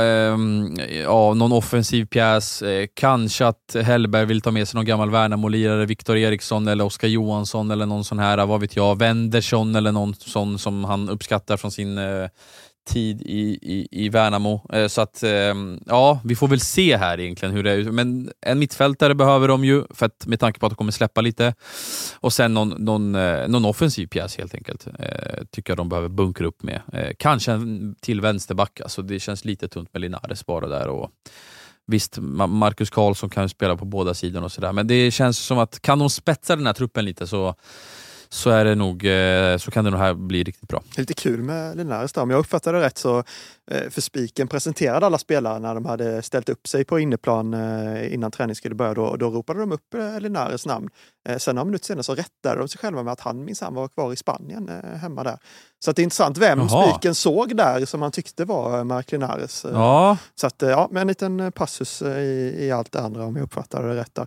eh, 0.00 0.96
ja, 1.02 1.34
någon 1.34 1.52
offensiv 1.52 2.04
pjäs. 2.04 2.62
Eh, 2.62 2.86
kanske 2.94 3.46
att 3.46 3.76
Hellberg 3.82 4.26
vill 4.26 4.40
ta 4.40 4.50
med 4.50 4.68
sig 4.68 4.78
någon 4.78 4.84
gammal 4.84 5.10
Värnamo-lirare, 5.10 5.86
Viktor 5.86 6.16
Eriksson 6.16 6.68
eller 6.68 6.84
Oskar 6.84 7.08
Johansson 7.08 7.70
eller 7.70 7.86
någon 7.86 8.04
sån 8.04 8.18
här, 8.18 8.46
vad 8.46 8.60
vet 8.60 8.76
jag, 8.76 8.98
Wendersson 8.98 9.76
eller 9.76 9.92
någon 9.92 10.14
sån 10.14 10.58
som 10.58 10.84
han 10.84 11.08
uppskattar 11.08 11.56
från 11.56 11.70
sin 11.70 11.98
eh, 11.98 12.28
tid 12.86 13.22
i, 13.22 13.58
i, 13.62 13.88
i 13.90 14.08
Värnamo. 14.08 14.70
Eh, 14.72 14.86
så 14.86 15.00
att, 15.00 15.22
ehm, 15.22 15.80
ja, 15.86 16.20
vi 16.24 16.36
får 16.36 16.48
väl 16.48 16.60
se 16.60 16.96
här 16.96 17.20
egentligen 17.20 17.54
hur 17.54 17.62
det 17.62 17.70
är. 17.70 17.84
Men 17.84 18.30
en 18.40 18.58
mittfältare 18.58 19.14
behöver 19.14 19.48
de 19.48 19.64
ju, 19.64 19.84
för 19.90 20.06
att, 20.06 20.26
med 20.26 20.40
tanke 20.40 20.60
på 20.60 20.66
att 20.66 20.72
de 20.72 20.76
kommer 20.76 20.92
släppa 20.92 21.20
lite. 21.20 21.54
Och 22.14 22.32
sen 22.32 22.54
någon, 22.54 22.68
någon, 22.68 23.14
eh, 23.14 23.48
någon 23.48 23.64
offensiv 23.64 24.06
pjäs 24.06 24.38
helt 24.38 24.54
enkelt. 24.54 24.86
Eh, 24.98 25.44
tycker 25.50 25.70
jag 25.70 25.76
de 25.78 25.88
behöver 25.88 26.08
bunkra 26.08 26.46
upp 26.46 26.62
med. 26.62 26.80
Kanske 27.18 27.52
en 27.52 27.94
till 28.00 28.20
vänsterback. 28.20 28.80
Alltså, 28.80 29.02
det 29.02 29.20
känns 29.20 29.44
lite 29.44 29.68
tunt 29.68 29.92
med 29.92 30.00
Linares 30.00 30.46
bara 30.46 30.68
där. 30.68 30.88
Och, 30.88 31.10
Visst, 31.88 32.18
Marcus 32.18 32.90
Karlsson 32.90 33.30
kan 33.30 33.44
ju 33.44 33.48
spela 33.48 33.76
på 33.76 33.84
båda 33.84 34.14
sidorna 34.14 34.44
och 34.44 34.52
sådär, 34.52 34.72
men 34.72 34.86
det 34.86 35.10
känns 35.10 35.38
som 35.38 35.58
att 35.58 35.82
kan 35.82 35.98
de 35.98 36.10
spetsa 36.10 36.56
den 36.56 36.66
här 36.66 36.72
truppen 36.72 37.04
lite 37.04 37.26
så, 37.26 37.54
så, 38.28 38.50
är 38.50 38.64
det 38.64 38.74
nog, 38.74 39.04
eh, 39.06 39.56
så 39.56 39.70
kan 39.70 39.84
det 39.84 39.90
nog 39.90 40.00
här 40.00 40.14
bli 40.14 40.42
riktigt 40.42 40.68
bra. 40.68 40.82
Lite 40.96 41.14
kul 41.14 41.42
med 41.42 41.76
Linares 41.76 42.12
där. 42.12 42.22
Om 42.22 42.30
jag 42.30 42.38
uppfattade 42.38 42.78
det 42.78 42.84
rätt 42.84 42.98
så 42.98 43.18
eh, 43.70 43.90
för 43.90 44.00
Spiken 44.00 44.48
presenterade 44.48 45.06
alla 45.06 45.18
spelare 45.18 45.58
när 45.58 45.74
de 45.74 45.84
hade 45.84 46.22
ställt 46.22 46.48
upp 46.48 46.68
sig 46.68 46.84
på 46.84 46.98
inneplan 46.98 47.54
eh, 47.54 48.14
innan 48.14 48.30
träning 48.30 48.56
skulle 48.56 48.74
börja. 48.74 48.94
Då, 48.94 49.16
då 49.16 49.30
ropade 49.30 49.60
de 49.60 49.72
upp 49.72 49.94
Linares 50.20 50.66
namn. 50.66 50.88
Sen 51.38 51.54
några 51.54 51.64
minuter 51.64 51.86
senare 51.86 52.02
så 52.02 52.14
rättade 52.14 52.58
de 52.58 52.68
sig 52.68 52.78
själva 52.78 53.02
med 53.02 53.12
att 53.12 53.20
han 53.20 53.44
minsann 53.44 53.74
var 53.74 53.88
kvar 53.88 54.12
i 54.12 54.16
Spanien 54.16 54.70
hemma 55.00 55.24
där. 55.24 55.38
Så 55.84 55.92
det 55.92 56.02
är 56.02 56.04
intressant 56.04 56.38
vem 56.38 56.58
Jaha. 56.58 56.92
Spiken 56.92 57.14
såg 57.14 57.56
där 57.56 57.84
som 57.84 58.02
han 58.02 58.12
tyckte 58.12 58.44
var 58.44 58.84
Mark 58.84 59.12
Linares. 59.12 59.66
Ja, 59.72 60.16
Så 60.34 60.46
att, 60.46 60.62
ja, 60.62 60.88
med 60.90 61.00
en 61.00 61.06
liten 61.06 61.52
passus 61.52 62.02
i, 62.02 62.56
i 62.58 62.70
allt 62.70 62.92
det 62.92 63.00
andra 63.00 63.24
om 63.24 63.36
jag 63.36 63.42
uppfattade 63.44 63.88
det 63.88 64.00
rätt. 64.00 64.14
Där. 64.14 64.26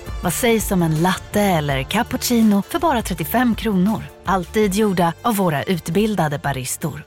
Vad 0.23 0.33
sägs 0.33 0.71
om 0.71 0.81
en 0.81 1.01
latte 1.01 1.41
eller 1.41 1.83
cappuccino 1.83 2.61
för 2.61 2.79
bara 2.79 3.01
35 3.01 3.55
kronor? 3.55 4.03
Alltid 4.25 4.75
gjorda 4.75 5.13
av 5.21 5.35
våra 5.35 5.63
utbildade 5.63 6.39
baristor. 6.43 7.03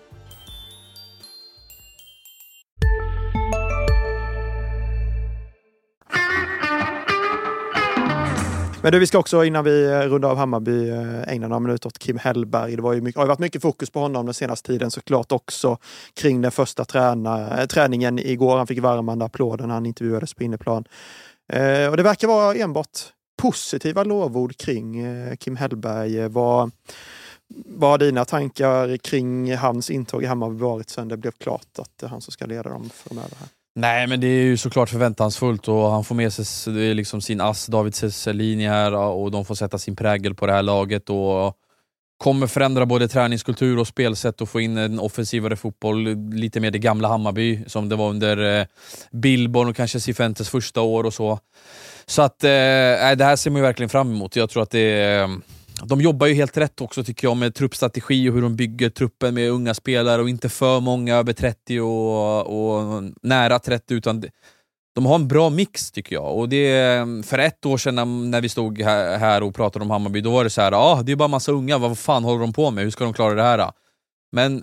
Men 8.83 8.93
du, 8.93 8.99
vi 8.99 9.07
ska 9.07 9.19
också 9.19 9.45
innan 9.45 9.65
vi 9.65 9.85
eh, 9.85 10.01
rundar 10.01 10.31
av 10.31 10.37
Hammarby 10.37 10.91
eh, 10.91 11.33
ägna 11.33 11.49
några 11.49 11.61
minuter 11.61 11.87
åt 11.87 11.99
Kim 11.99 12.19
Hellberg. 12.19 12.77
Det 12.77 12.83
var 12.83 12.93
ju 12.93 13.01
mycket, 13.01 13.17
har 13.17 13.25
ju 13.25 13.29
varit 13.29 13.39
mycket 13.39 13.63
fokus 13.63 13.91
på 13.91 14.01
honom 14.01 14.27
den 14.27 14.35
senaste 14.35 14.73
tiden 14.73 14.91
såklart 14.91 15.33
också 15.33 15.79
kring 16.15 16.41
den 16.41 16.51
första 16.51 16.85
träna, 16.85 17.61
eh, 17.61 17.67
träningen 17.67 18.19
igår. 18.19 18.57
Han 18.57 18.67
fick 18.67 18.79
värmande 18.79 19.25
applåder 19.25 19.67
när 19.67 19.75
han 19.75 19.87
intervjuades 19.87 20.35
på 20.35 20.43
inneplan. 20.43 20.85
Eh, 21.53 21.91
och 21.91 21.97
det 21.97 22.03
verkar 22.03 22.29
vara 22.29 22.55
enbart 22.55 22.99
positiva 23.43 24.05
lovord 24.05 24.57
kring 24.57 24.99
eh, 24.99 25.37
Kim 25.37 25.57
Hellberg. 25.57 26.21
Eh, 26.21 26.29
vad, 26.29 26.71
vad 27.67 27.91
har 27.91 27.99
dina 27.99 28.25
tankar 28.25 28.97
kring 28.97 29.57
hans 29.57 29.91
intåg 29.91 30.23
i 30.23 30.27
Hammarby 30.27 30.59
varit 30.59 30.91
sen 30.91 31.09
det 31.09 31.17
blev 31.17 31.31
klart 31.31 31.79
att 31.79 31.91
det 32.01 32.07
är 32.07 32.11
han 32.11 32.21
som 32.21 32.33
ska 32.33 32.47
leda 32.47 32.63
dem 32.63 32.91
framöver? 32.95 33.37
Här? 33.41 33.49
Nej 33.77 34.07
men 34.07 34.21
det 34.21 34.27
är 34.27 34.43
ju 34.43 34.57
såklart 34.57 34.89
förväntansfullt 34.91 35.69
och 35.69 35.91
han 35.91 36.05
får 36.05 36.15
med 36.15 36.33
sig 36.33 36.95
liksom 36.95 37.21
sin 37.21 37.41
ass 37.41 37.67
David 37.67 37.95
Selin 37.95 38.61
här 38.61 38.95
och 38.95 39.31
de 39.31 39.45
får 39.45 39.55
sätta 39.55 39.79
sin 39.79 39.97
prägel 39.97 40.35
på 40.35 40.47
det 40.47 40.53
här 40.53 40.63
laget 40.63 41.11
och 41.11 41.57
kommer 42.19 42.47
förändra 42.47 42.87
både 42.87 43.09
träningskultur 43.09 43.79
och 43.79 43.87
spelsätt 43.87 44.41
och 44.41 44.49
få 44.49 44.61
in 44.61 44.77
en 44.77 44.99
offensivare 44.99 45.57
fotboll, 45.57 46.05
lite 46.33 46.61
mer 46.61 46.71
det 46.71 46.79
gamla 46.79 47.09
Hammarby 47.09 47.65
som 47.67 47.89
det 47.89 47.97
var 47.97 48.11
under 48.11 48.61
eh, 48.61 48.67
Billborn 49.11 49.69
och 49.69 49.77
kanske 49.77 50.01
Cifuentes 50.01 50.49
första 50.49 50.81
år 50.81 51.05
och 51.05 51.15
så. 51.15 51.39
Så 52.07 52.23
att 52.23 52.45
eh, 52.45 52.49
det 52.49 53.25
här 53.25 53.37
ser 53.37 53.51
man 53.51 53.59
ju 53.59 53.63
verkligen 53.63 53.91
fram 53.91 54.13
emot. 54.13 54.37
Jag 54.37 54.51
tror 54.51 54.63
att 54.63 54.71
det 54.71 55.15
eh, 55.15 55.29
de 55.83 56.01
jobbar 56.01 56.27
ju 56.27 56.35
helt 56.35 56.57
rätt 56.57 56.81
också 56.81 57.05
tycker 57.05 57.29
jag 57.29 57.37
med 57.37 57.55
truppstrategi 57.55 58.29
och 58.29 58.35
hur 58.35 58.43
de 58.43 58.57
bygger 58.57 58.91
truppen 58.91 59.35
med 59.35 59.51
unga 59.51 59.75
spelare 59.75 60.23
och 60.23 60.29
inte 60.29 60.49
för 60.49 60.81
många 60.81 61.17
över 61.17 61.33
30 61.33 61.81
och, 61.81 62.47
och 62.47 63.05
nära 63.23 63.59
30 63.59 63.95
utan 63.95 64.25
de 64.95 65.07
har 65.07 65.15
en 65.15 65.29
bra 65.29 65.51
mix 65.51 65.91
tycker 65.91 66.17
jag. 66.17 66.39
Och 66.39 66.49
det, 66.49 67.07
för 67.27 67.39
ett 67.39 67.67
år 67.67 67.77
sedan 67.77 68.31
när 68.31 68.41
vi 68.41 68.49
stod 68.49 68.83
här 68.83 69.43
och 69.43 69.55
pratade 69.55 69.85
om 69.85 69.91
Hammarby, 69.91 70.21
då 70.21 70.31
var 70.31 70.45
det 70.45 70.51
så 70.51 70.61
här, 70.61 70.73
ah, 70.75 71.03
det 71.03 71.13
är 71.13 71.17
bara 71.17 71.29
massa 71.29 71.53
unga, 71.53 71.79
vad 71.79 71.99
fan 71.99 72.25
håller 72.25 72.41
de 72.41 72.53
på 72.53 72.71
med? 72.71 72.85
Hur 72.85 72.91
ska 72.91 73.05
de 73.05 73.13
klara 73.13 73.35
det 73.35 73.43
här? 73.43 73.73
Men 74.33 74.63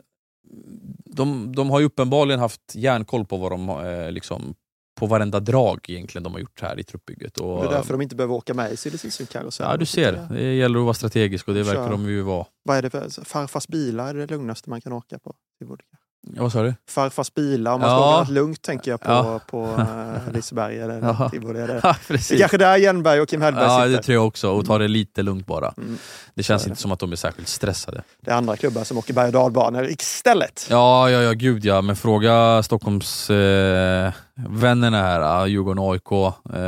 de, 1.06 1.56
de 1.56 1.70
har 1.70 1.80
ju 1.80 1.86
uppenbarligen 1.86 2.40
haft 2.40 2.76
järnkoll 2.76 3.26
på 3.26 3.38
vad 3.38 3.52
de 3.52 3.70
eh, 3.70 4.12
liksom, 4.12 4.56
på 5.00 5.06
varenda 5.06 5.40
drag 5.40 5.86
egentligen 5.88 6.24
de 6.24 6.34
har 6.34 6.40
gjort 6.40 6.62
här 6.62 6.80
i 6.80 6.84
truppbygget. 6.84 7.38
Och, 7.38 7.62
det 7.62 7.68
är 7.68 7.72
därför 7.72 7.94
de 7.94 8.02
inte 8.02 8.16
behöver 8.16 8.34
åka 8.34 8.54
med 8.54 8.72
i 8.72 8.78
silly 8.78 8.98
karusell 9.26 9.68
Ja, 9.70 9.78
du 9.78 9.86
ser. 9.86 10.28
Det 10.30 10.54
gäller 10.54 10.80
att 10.80 10.86
vara 10.86 10.94
strategisk 10.94 11.48
och 11.48 11.54
det 11.54 11.64
verkar 11.64 11.90
de 11.90 12.10
ju 12.10 12.22
vara. 12.22 12.46
Vad 12.64 12.78
är 12.78 12.82
det 12.82 12.90
för, 12.90 13.26
farfars 13.26 13.68
bilar 13.68 14.16
är 14.16 14.28
det 14.28 14.28
lugnaste 14.28 14.70
man 14.70 14.82
kan 14.82 14.94
åka 14.94 15.20
på? 15.20 15.36
Ja, 15.60 15.76
vad 16.24 16.52
sa 16.52 16.64
du? 16.64 16.74
Farfars 16.90 17.34
bilar, 17.34 17.74
om 17.74 17.82
man 17.82 17.90
ska 17.90 18.10
åka 18.10 18.20
något 18.20 18.30
lugnt 18.30 18.62
tänker 18.62 18.92
jag 18.92 19.02
på, 19.02 19.12
ja. 19.12 19.40
på 19.48 19.66
uh, 19.66 20.34
Liseberg 20.34 20.80
eller 20.80 21.02
ja. 21.02 21.30
Tivoli. 21.30 21.60
Det. 21.60 21.80
Ja, 21.84 21.96
det 22.08 22.32
är 22.32 22.40
kanske 22.40 22.58
där 22.58 22.78
Jernberg 22.78 23.22
och 23.22 23.30
Kim 23.30 23.42
Hellberg 23.42 23.66
ja, 23.66 23.78
sitter. 23.78 23.90
det 23.98 24.04
tror 24.04 24.16
jag 24.16 24.28
också. 24.28 24.52
Och 24.52 24.66
ta 24.66 24.78
det 24.78 24.88
lite 24.88 25.24
lugnt 25.24 25.46
bara. 25.46 25.74
Mm. 25.78 25.98
Det 26.34 26.44
känns 26.44 26.68
inte 26.68 26.82
som 26.82 26.92
att 26.92 27.00
de 27.00 27.12
är 27.12 27.16
särskilt 27.16 27.48
stressade. 27.48 28.04
Det 28.22 28.32
är 28.32 28.36
andra 28.36 28.58
klubbar 28.58 28.84
som 28.84 28.98
åker 28.98 29.14
berg 29.14 29.28
och 29.28 29.34
dalbanor 29.34 29.86
istället. 29.86 30.68
Ja, 30.70 31.10
ja, 31.10 31.22
ja, 31.22 31.32
gud 31.32 31.66
ja. 31.66 31.82
Men 31.82 31.96
fråga 31.96 32.64
Stockholmsvännerna 32.64 34.98
eh, 34.98 35.04
här, 35.04 35.46
Djurgården, 35.46 35.92
AIK, 35.92 36.12
eh, 36.54 36.62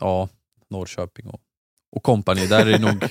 ja, 0.00 0.28
Norrköping 0.70 1.26
och, 1.26 1.40
och 1.96 2.02
kompani. 2.02 2.46
Där 2.46 2.66
är 2.66 2.72
det 2.72 2.78
nog 2.78 3.04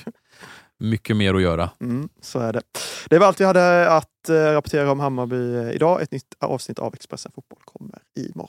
mycket 0.78 1.16
mer 1.16 1.34
att 1.34 1.42
göra. 1.42 1.70
Mm, 1.80 2.08
så 2.20 2.38
är 2.38 2.52
det. 2.52 2.62
Det 3.08 3.18
var 3.18 3.26
allt 3.26 3.40
vi 3.40 3.44
hade 3.44 3.90
att 3.90 4.28
eh, 4.28 4.34
rapportera 4.34 4.92
om 4.92 5.00
Hammarby 5.00 5.56
eh, 5.56 5.70
idag. 5.70 6.02
Ett 6.02 6.12
nytt 6.12 6.34
avsnitt 6.40 6.78
av 6.78 6.94
Expressen 6.94 7.32
Fotboll 7.34 7.60
kommer 7.64 7.98
imorgon. 8.14 8.48